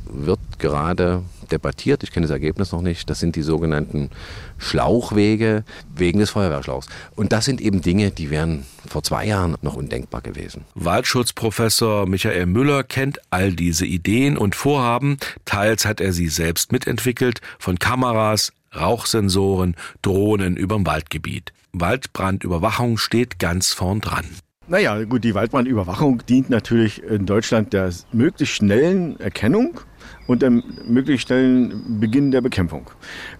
wird 0.06 0.40
gerade 0.60 1.24
debattiert. 1.52 2.04
Ich 2.04 2.12
kenne 2.12 2.26
das 2.26 2.32
Ergebnis 2.32 2.72
noch 2.72 2.82
nicht. 2.82 3.10
Das 3.10 3.20
sind 3.20 3.36
die 3.36 3.42
sogenannten 3.42 4.10
Schlauchwege 4.58 5.64
wegen 5.96 6.20
des 6.20 6.32
Feuerwehrschlauchs. 6.32 6.88
Und 7.16 7.32
das 7.32 7.46
sind 7.46 7.62
eben 7.62 7.82
Dinge, 7.82 8.12
die 8.12 8.30
wären 8.30 8.66
vor 8.88 9.04
zwei 9.04 9.26
Jahren 9.26 9.56
noch 9.62 9.76
undenkbar 9.76 10.22
gewesen. 10.22 10.66
Waldschutzprofessor 10.76 12.08
Michael 12.08 12.46
Müller 12.46 12.84
kennt 12.84 13.20
all 13.30 13.54
diese 13.54 13.86
Ideen 13.86 14.38
und 14.38 14.56
Vorhaben. 14.56 15.18
Teils 15.46 15.86
hat 15.86 16.02
er 16.02 16.14
sie 16.14 16.28
selbst 16.28 16.72
mitentwickelt, 16.72 17.42
von 17.60 17.80
Kameras, 17.80 18.52
Rauchsensoren, 18.76 19.76
Drohnen 20.02 20.58
überm 20.58 20.86
Waldgebiet. 20.86 21.54
Waldbrandüberwachung 21.74 22.98
steht 22.98 23.40
ganz 23.40 23.74
vorn 23.74 24.02
dran. 24.02 24.26
Naja, 24.68 25.04
gut, 25.04 25.24
die 25.26 25.36
Waldbrandüberwachung 25.36 26.26
dient 26.26 26.50
natürlich 26.50 27.04
in 27.04 27.26
Deutschland 27.26 27.74
der 27.74 27.92
möglichst 28.14 28.56
schnellen 28.56 29.20
Erkennung 29.20 29.82
und 30.28 30.42
dem 30.42 30.64
möglichst 30.88 31.28
schnellen 31.28 32.00
Beginn 32.00 32.32
der 32.32 32.42
Bekämpfung. 32.42 32.90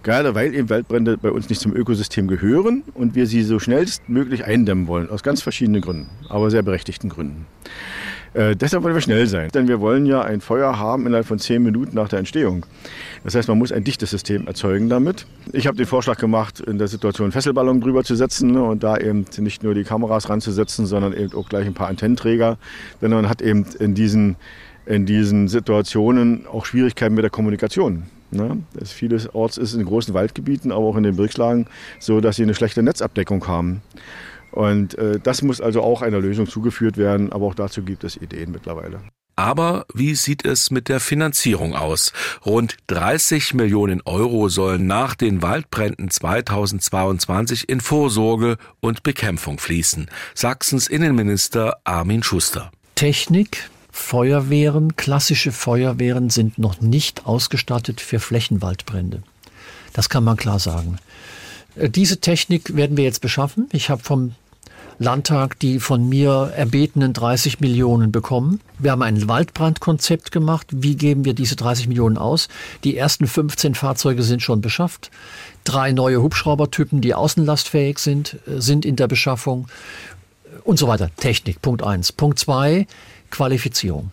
Gerade 0.02 0.34
weil 0.34 0.54
eben 0.54 0.70
Waldbrände 0.70 1.16
bei 1.18 1.30
uns 1.30 1.48
nicht 1.48 1.60
zum 1.60 1.74
Ökosystem 1.74 2.28
gehören 2.28 2.82
und 2.94 3.14
wir 3.14 3.26
sie 3.26 3.42
so 3.42 3.58
schnellstmöglich 3.58 4.44
eindämmen 4.44 4.86
wollen, 4.86 5.10
aus 5.10 5.22
ganz 5.22 5.42
verschiedenen 5.42 5.80
Gründen, 5.80 6.08
aber 6.28 6.50
sehr 6.50 6.62
berechtigten 6.62 7.08
Gründen. 7.08 7.46
Äh, 8.34 8.56
deshalb 8.56 8.82
wollen 8.82 8.94
wir 8.94 9.00
schnell 9.00 9.28
sein, 9.28 9.48
denn 9.54 9.68
wir 9.68 9.80
wollen 9.80 10.06
ja 10.06 10.22
ein 10.22 10.40
Feuer 10.40 10.76
haben 10.76 11.06
innerhalb 11.06 11.24
von 11.26 11.38
zehn 11.38 11.62
Minuten 11.62 11.94
nach 11.94 12.08
der 12.08 12.18
Entstehung. 12.18 12.66
Das 13.22 13.36
heißt, 13.36 13.48
man 13.48 13.58
muss 13.58 13.70
ein 13.70 13.84
dichtes 13.84 14.10
System 14.10 14.48
erzeugen 14.48 14.88
damit. 14.88 15.26
Ich 15.52 15.68
habe 15.68 15.76
den 15.76 15.86
Vorschlag 15.86 16.18
gemacht, 16.18 16.58
in 16.58 16.78
der 16.78 16.88
Situation 16.88 17.30
Fesselballon 17.30 17.80
drüber 17.80 18.02
zu 18.02 18.16
setzen 18.16 18.56
und 18.56 18.82
da 18.82 18.96
eben 18.96 19.24
nicht 19.38 19.62
nur 19.62 19.74
die 19.74 19.84
Kameras 19.84 20.28
ranzusetzen, 20.28 20.84
sondern 20.84 21.12
eben 21.12 21.32
auch 21.34 21.48
gleich 21.48 21.66
ein 21.66 21.74
paar 21.74 21.86
Antennenträger. 21.86 22.58
Denn 23.00 23.12
man 23.12 23.28
hat 23.28 23.40
eben 23.40 23.66
in 23.78 23.94
diesen, 23.94 24.34
in 24.86 25.06
diesen 25.06 25.48
Situationen 25.48 26.46
auch 26.46 26.66
Schwierigkeiten 26.66 27.14
mit 27.14 27.22
der 27.22 27.30
Kommunikation. 27.30 28.04
Ne? 28.30 28.58
Das 28.74 28.92
vieles 28.92 29.32
Orts 29.34 29.56
ist 29.56 29.74
in 29.74 29.84
großen 29.84 30.12
Waldgebieten, 30.14 30.72
aber 30.72 30.84
auch 30.84 30.96
in 30.96 31.04
den 31.04 31.16
Birkslagen 31.16 31.66
so, 32.00 32.20
dass 32.20 32.36
sie 32.36 32.42
eine 32.42 32.54
schlechte 32.54 32.82
Netzabdeckung 32.82 33.46
haben. 33.46 33.82
Und 34.50 34.96
äh, 34.98 35.18
das 35.20 35.42
muss 35.42 35.60
also 35.60 35.82
auch 35.82 36.02
einer 36.02 36.20
Lösung 36.20 36.46
zugeführt 36.46 36.96
werden, 36.96 37.32
aber 37.32 37.46
auch 37.46 37.54
dazu 37.54 37.82
gibt 37.82 38.04
es 38.04 38.16
Ideen 38.16 38.52
mittlerweile. 38.52 39.00
Aber 39.36 39.84
wie 39.92 40.14
sieht 40.14 40.44
es 40.44 40.70
mit 40.70 40.88
der 40.88 41.00
Finanzierung 41.00 41.74
aus? 41.74 42.12
Rund 42.46 42.76
30 42.86 43.54
Millionen 43.54 44.00
Euro 44.04 44.48
sollen 44.48 44.86
nach 44.86 45.16
den 45.16 45.42
Waldbränden 45.42 46.08
2022 46.08 47.68
in 47.68 47.80
Vorsorge 47.80 48.58
und 48.80 49.02
Bekämpfung 49.02 49.58
fließen. 49.58 50.08
Sachsens 50.34 50.86
Innenminister 50.86 51.78
Armin 51.82 52.22
Schuster. 52.22 52.70
Technik, 52.94 53.68
Feuerwehren, 53.96 54.96
klassische 54.96 55.52
Feuerwehren 55.52 56.28
sind 56.28 56.58
noch 56.58 56.80
nicht 56.80 57.26
ausgestattet 57.26 58.00
für 58.00 58.18
Flächenwaldbrände. 58.18 59.22
Das 59.92 60.08
kann 60.08 60.24
man 60.24 60.36
klar 60.36 60.58
sagen. 60.58 60.98
Äh, 61.76 61.88
diese 61.90 62.18
Technik 62.18 62.74
werden 62.74 62.96
wir 62.96 63.04
jetzt 63.04 63.20
beschaffen. 63.20 63.68
Ich 63.72 63.90
habe 63.90 64.02
vom 64.02 64.34
Landtag 64.98 65.60
die 65.60 65.78
von 65.78 66.08
mir 66.08 66.52
erbetenen 66.56 67.12
30 67.12 67.60
Millionen 67.60 68.10
bekommen. 68.10 68.60
Wir 68.80 68.90
haben 68.90 69.02
ein 69.02 69.28
Waldbrandkonzept 69.28 70.32
gemacht. 70.32 70.66
Wie 70.72 70.96
geben 70.96 71.24
wir 71.24 71.34
diese 71.34 71.54
30 71.54 71.86
Millionen 71.86 72.18
aus? 72.18 72.48
Die 72.82 72.96
ersten 72.96 73.28
15 73.28 73.76
Fahrzeuge 73.76 74.24
sind 74.24 74.42
schon 74.42 74.60
beschafft. 74.60 75.12
Drei 75.62 75.92
neue 75.92 76.20
Hubschraubertypen, 76.20 77.00
die 77.00 77.14
außenlastfähig 77.14 78.00
sind, 78.00 78.38
äh, 78.48 78.60
sind 78.60 78.84
in 78.84 78.96
der 78.96 79.06
Beschaffung 79.06 79.68
und 80.64 80.80
so 80.80 80.88
weiter. 80.88 81.10
Technik, 81.16 81.62
Punkt 81.62 81.84
eins. 81.84 82.10
Punkt 82.10 82.40
zwei, 82.40 82.88
Qualifizierung. 83.30 84.10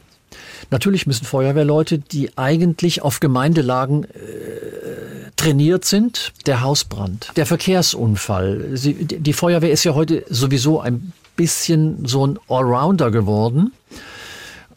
Natürlich 0.70 1.08
müssen 1.08 1.26
Feuerwehrleute, 1.26 1.98
die 2.00 2.38
eigentlich 2.38 3.02
auf 3.02 3.20
Gemeindelagen 3.20 4.06
äh, 4.06 5.32
trainiert 5.36 5.86
sind, 5.86 6.34
der 6.46 6.62
Hausbrand, 6.62 7.32
der 7.36 7.46
Verkehrsunfall. 7.46 8.70
Sie, 8.74 8.94
die 8.94 9.34
Feuerwehr 9.34 9.72
ist 9.72 9.84
ja 9.84 9.96
heute 9.96 10.24
sowieso 10.30 10.80
ein 10.80 11.14
bisschen 11.36 12.06
so 12.06 12.26
ein 12.26 12.40
Allrounder 12.48 13.12
geworden. 13.12 13.74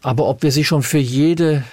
Aber 0.02 0.26
ob 0.26 0.42
wir 0.42 0.52
sie 0.52 0.64
schon 0.64 0.82
für 0.82 0.98
jede 0.98 1.64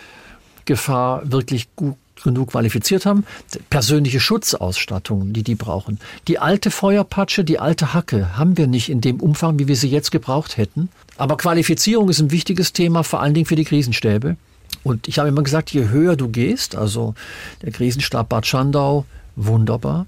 Gefahr 0.65 1.31
wirklich 1.31 1.75
gut 1.75 1.95
genug 2.23 2.51
qualifiziert 2.51 3.05
haben, 3.05 3.25
persönliche 3.69 4.19
Schutzausstattung, 4.19 5.33
die 5.33 5.43
die 5.43 5.55
brauchen. 5.55 5.99
Die 6.27 6.39
alte 6.39 6.71
Feuerpatsche, 6.71 7.43
die 7.43 7.59
alte 7.59 7.93
Hacke 7.93 8.37
haben 8.37 8.57
wir 8.57 8.67
nicht 8.67 8.89
in 8.89 9.01
dem 9.01 9.19
Umfang, 9.19 9.59
wie 9.59 9.67
wir 9.67 9.75
sie 9.75 9.89
jetzt 9.89 10.11
gebraucht 10.11 10.57
hätten. 10.57 10.89
Aber 11.17 11.37
Qualifizierung 11.37 12.09
ist 12.09 12.19
ein 12.19 12.31
wichtiges 12.31 12.73
Thema, 12.73 13.03
vor 13.03 13.21
allen 13.21 13.33
Dingen 13.33 13.45
für 13.45 13.55
die 13.55 13.65
Krisenstäbe. 13.65 14.37
Und 14.83 15.07
ich 15.07 15.19
habe 15.19 15.29
immer 15.29 15.43
gesagt, 15.43 15.71
je 15.71 15.89
höher 15.89 16.15
du 16.15 16.29
gehst, 16.29 16.75
also 16.75 17.13
der 17.61 17.71
Krisenstab 17.71 18.29
Bad 18.29 18.47
Schandau, 18.47 19.05
wunderbar. 19.35 20.07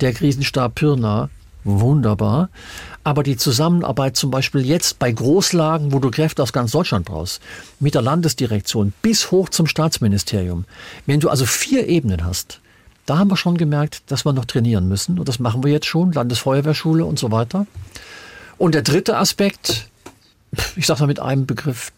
Der 0.00 0.12
Krisenstab 0.12 0.74
Pirna, 0.74 1.30
wunderbar. 1.66 2.48
Aber 3.04 3.22
die 3.22 3.36
Zusammenarbeit 3.36 4.16
zum 4.16 4.30
Beispiel 4.30 4.64
jetzt 4.64 4.98
bei 4.98 5.12
Großlagen, 5.12 5.92
wo 5.92 5.98
du 5.98 6.10
Kräfte 6.10 6.42
aus 6.42 6.52
ganz 6.52 6.72
Deutschland 6.72 7.06
brauchst, 7.06 7.40
mit 7.78 7.94
der 7.94 8.02
Landesdirektion 8.02 8.92
bis 9.02 9.30
hoch 9.30 9.48
zum 9.48 9.66
Staatsministerium, 9.66 10.64
wenn 11.06 11.20
du 11.20 11.28
also 11.28 11.44
vier 11.44 11.86
Ebenen 11.88 12.24
hast, 12.24 12.60
da 13.04 13.18
haben 13.18 13.30
wir 13.30 13.36
schon 13.36 13.56
gemerkt, 13.56 14.02
dass 14.10 14.24
wir 14.24 14.32
noch 14.32 14.46
trainieren 14.46 14.88
müssen. 14.88 15.18
Und 15.18 15.28
das 15.28 15.38
machen 15.38 15.62
wir 15.62 15.70
jetzt 15.70 15.86
schon, 15.86 16.12
Landesfeuerwehrschule 16.12 17.04
und 17.04 17.18
so 17.18 17.30
weiter. 17.30 17.66
Und 18.58 18.74
der 18.74 18.82
dritte 18.82 19.16
Aspekt, 19.16 19.88
ich 20.74 20.86
sage 20.86 21.00
mal 21.00 21.06
mit 21.06 21.20
einem 21.20 21.46
Begriff, 21.46 21.92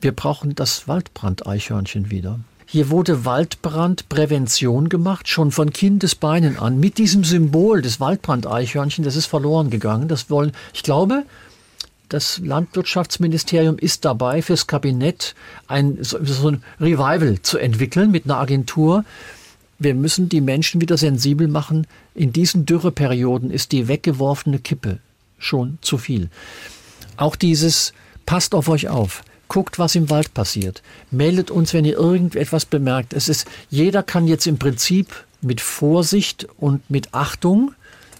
wir 0.00 0.12
brauchen 0.12 0.54
das 0.54 0.88
Waldbrandeichhörnchen 0.88 2.10
wieder. 2.10 2.40
Hier 2.72 2.88
wurde 2.88 3.24
Waldbrandprävention 3.24 4.88
gemacht, 4.88 5.26
schon 5.26 5.50
von 5.50 5.72
Kindesbeinen 5.72 6.56
an, 6.56 6.78
mit 6.78 6.98
diesem 6.98 7.24
Symbol 7.24 7.82
des 7.82 7.98
Waldbrandeichhörnchen, 7.98 9.04
das 9.04 9.16
ist 9.16 9.26
verloren 9.26 9.70
gegangen. 9.70 10.06
Das 10.06 10.30
wollen, 10.30 10.52
ich 10.72 10.84
glaube, 10.84 11.24
das 12.08 12.38
Landwirtschaftsministerium 12.38 13.76
ist 13.76 14.04
dabei, 14.04 14.40
fürs 14.40 14.68
Kabinett 14.68 15.34
ein, 15.66 15.98
so 16.00 16.46
ein 16.46 16.62
Revival 16.78 17.42
zu 17.42 17.58
entwickeln 17.58 18.12
mit 18.12 18.26
einer 18.26 18.36
Agentur. 18.36 19.04
Wir 19.80 19.96
müssen 19.96 20.28
die 20.28 20.40
Menschen 20.40 20.80
wieder 20.80 20.96
sensibel 20.96 21.48
machen. 21.48 21.88
In 22.14 22.32
diesen 22.32 22.66
Dürreperioden 22.66 23.50
ist 23.50 23.72
die 23.72 23.88
weggeworfene 23.88 24.60
Kippe 24.60 25.00
schon 25.38 25.78
zu 25.80 25.98
viel. 25.98 26.30
Auch 27.16 27.34
dieses, 27.34 27.94
passt 28.26 28.54
auf 28.54 28.68
euch 28.68 28.88
auf 28.88 29.24
guckt, 29.50 29.78
was 29.78 29.94
im 29.94 30.08
Wald 30.08 30.32
passiert. 30.32 30.82
Meldet 31.10 31.50
uns, 31.50 31.74
wenn 31.74 31.84
ihr 31.84 31.98
irgendetwas 31.98 32.64
bemerkt. 32.64 33.12
Es 33.12 33.28
ist, 33.28 33.46
jeder 33.68 34.02
kann 34.02 34.26
jetzt 34.26 34.46
im 34.46 34.58
Prinzip 34.58 35.26
mit 35.42 35.60
Vorsicht 35.60 36.48
und 36.56 36.88
mit 36.88 37.12
Achtung 37.12 37.72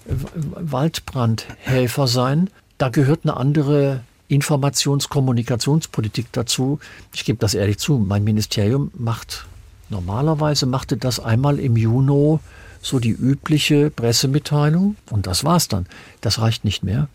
Waldbrandhelfer 0.05 2.07
sein. 2.07 2.49
Da 2.77 2.89
gehört 2.89 3.21
eine 3.23 3.37
andere 3.37 4.01
Informations-Kommunikationspolitik 4.27 6.27
dazu. 6.31 6.79
Ich 7.13 7.25
gebe 7.25 7.39
das 7.39 7.53
ehrlich 7.53 7.79
zu. 7.79 7.97
Mein 7.97 8.23
Ministerium 8.23 8.91
macht 8.93 9.45
normalerweise 9.89 10.65
machte 10.65 10.97
das 10.97 11.19
einmal 11.19 11.59
im 11.59 11.75
Juni 11.75 12.39
so 12.81 12.99
die 12.99 13.11
übliche 13.11 13.91
Pressemitteilung 13.91 14.95
und 15.09 15.27
das 15.27 15.43
war's 15.43 15.67
dann. 15.67 15.85
Das 16.21 16.39
reicht 16.39 16.65
nicht 16.65 16.83
mehr. 16.83 17.09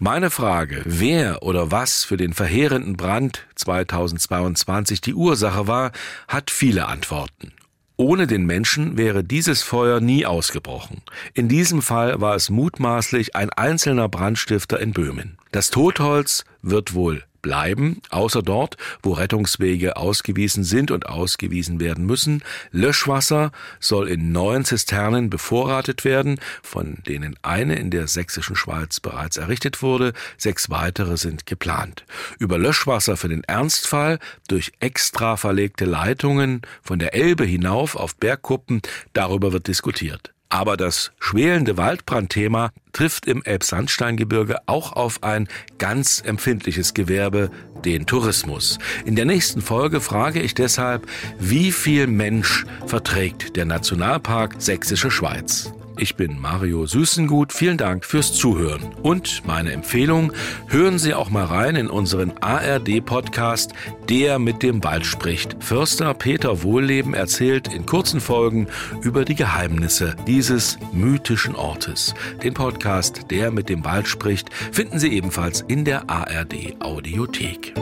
Meine 0.00 0.30
Frage, 0.30 0.82
wer 0.84 1.42
oder 1.42 1.72
was 1.72 2.04
für 2.04 2.16
den 2.16 2.32
verheerenden 2.32 2.96
Brand 2.96 3.48
2022 3.56 5.00
die 5.00 5.14
Ursache 5.14 5.66
war, 5.66 5.90
hat 6.28 6.52
viele 6.52 6.86
Antworten. 6.86 7.52
Ohne 7.96 8.28
den 8.28 8.46
Menschen 8.46 8.96
wäre 8.96 9.24
dieses 9.24 9.64
Feuer 9.64 9.98
nie 9.98 10.24
ausgebrochen. 10.24 11.02
In 11.34 11.48
diesem 11.48 11.82
Fall 11.82 12.20
war 12.20 12.36
es 12.36 12.48
mutmaßlich 12.48 13.34
ein 13.34 13.50
einzelner 13.50 14.08
Brandstifter 14.08 14.78
in 14.78 14.92
Böhmen. 14.92 15.36
Das 15.50 15.70
Totholz 15.70 16.44
wird 16.62 16.94
wohl 16.94 17.24
bleiben, 17.42 18.00
außer 18.10 18.42
dort, 18.42 18.76
wo 19.02 19.12
Rettungswege 19.12 19.96
ausgewiesen 19.96 20.64
sind 20.64 20.90
und 20.90 21.06
ausgewiesen 21.06 21.80
werden 21.80 22.06
müssen. 22.06 22.42
Löschwasser 22.70 23.52
soll 23.80 24.08
in 24.08 24.32
neun 24.32 24.64
Zisternen 24.64 25.30
bevorratet 25.30 26.04
werden, 26.04 26.40
von 26.62 26.98
denen 27.06 27.36
eine 27.42 27.76
in 27.76 27.90
der 27.90 28.08
sächsischen 28.08 28.56
Schweiz 28.56 29.00
bereits 29.00 29.36
errichtet 29.36 29.82
wurde, 29.82 30.12
sechs 30.36 30.70
weitere 30.70 31.16
sind 31.16 31.46
geplant. 31.46 32.04
Über 32.38 32.58
Löschwasser 32.58 33.16
für 33.16 33.28
den 33.28 33.44
Ernstfall 33.44 34.18
durch 34.48 34.72
extra 34.80 35.36
verlegte 35.36 35.84
Leitungen 35.84 36.62
von 36.82 36.98
der 36.98 37.14
Elbe 37.14 37.44
hinauf 37.44 37.96
auf 37.96 38.16
Bergkuppen, 38.16 38.82
darüber 39.12 39.52
wird 39.52 39.68
diskutiert. 39.68 40.32
Aber 40.50 40.76
das 40.76 41.12
schwelende 41.20 41.76
Waldbrandthema 41.76 42.70
trifft 42.92 43.26
im 43.26 43.42
Elbsandsteingebirge 43.44 44.56
auch 44.66 44.92
auf 44.92 45.22
ein 45.22 45.46
ganz 45.76 46.22
empfindliches 46.24 46.94
Gewerbe, 46.94 47.50
den 47.84 48.06
Tourismus. 48.06 48.78
In 49.04 49.14
der 49.14 49.26
nächsten 49.26 49.60
Folge 49.60 50.00
frage 50.00 50.40
ich 50.40 50.54
deshalb, 50.54 51.06
wie 51.38 51.70
viel 51.70 52.06
Mensch 52.06 52.64
verträgt 52.86 53.56
der 53.56 53.66
Nationalpark 53.66 54.56
Sächsische 54.58 55.10
Schweiz? 55.10 55.72
Ich 56.00 56.14
bin 56.14 56.40
Mario 56.40 56.86
Süßengut. 56.86 57.52
Vielen 57.52 57.76
Dank 57.76 58.04
fürs 58.04 58.32
Zuhören. 58.32 58.82
Und 59.02 59.42
meine 59.46 59.72
Empfehlung, 59.72 60.32
hören 60.68 60.98
Sie 60.98 61.12
auch 61.12 61.28
mal 61.28 61.44
rein 61.44 61.74
in 61.74 61.88
unseren 61.88 62.32
ARD-Podcast 62.40 63.72
Der 64.08 64.38
mit 64.38 64.62
dem 64.62 64.84
Wald 64.84 65.04
spricht. 65.04 65.56
Förster 65.58 66.14
Peter 66.14 66.62
Wohlleben 66.62 67.14
erzählt 67.14 67.74
in 67.74 67.84
kurzen 67.84 68.20
Folgen 68.20 68.68
über 69.02 69.24
die 69.24 69.34
Geheimnisse 69.34 70.14
dieses 70.26 70.78
mythischen 70.92 71.56
Ortes. 71.56 72.14
Den 72.44 72.54
Podcast 72.54 73.30
Der 73.30 73.50
mit 73.50 73.68
dem 73.68 73.84
Wald 73.84 74.06
spricht 74.06 74.54
finden 74.54 75.00
Sie 75.00 75.12
ebenfalls 75.12 75.62
in 75.62 75.84
der 75.84 76.08
ARD 76.08 76.76
Audiothek. 76.80 77.74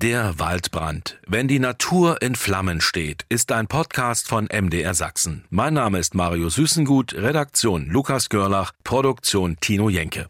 Der 0.00 0.38
Waldbrand. 0.38 1.18
Wenn 1.26 1.48
die 1.48 1.58
Natur 1.58 2.22
in 2.22 2.36
Flammen 2.36 2.80
steht, 2.80 3.26
ist 3.28 3.50
ein 3.50 3.66
Podcast 3.66 4.28
von 4.28 4.44
MDR 4.44 4.94
Sachsen. 4.94 5.44
Mein 5.50 5.74
Name 5.74 5.98
ist 5.98 6.14
Mario 6.14 6.50
Süßengut, 6.50 7.14
Redaktion 7.14 7.86
Lukas 7.86 8.28
Görlach, 8.28 8.70
Produktion 8.84 9.56
Tino 9.60 9.88
Jenke. 9.88 10.28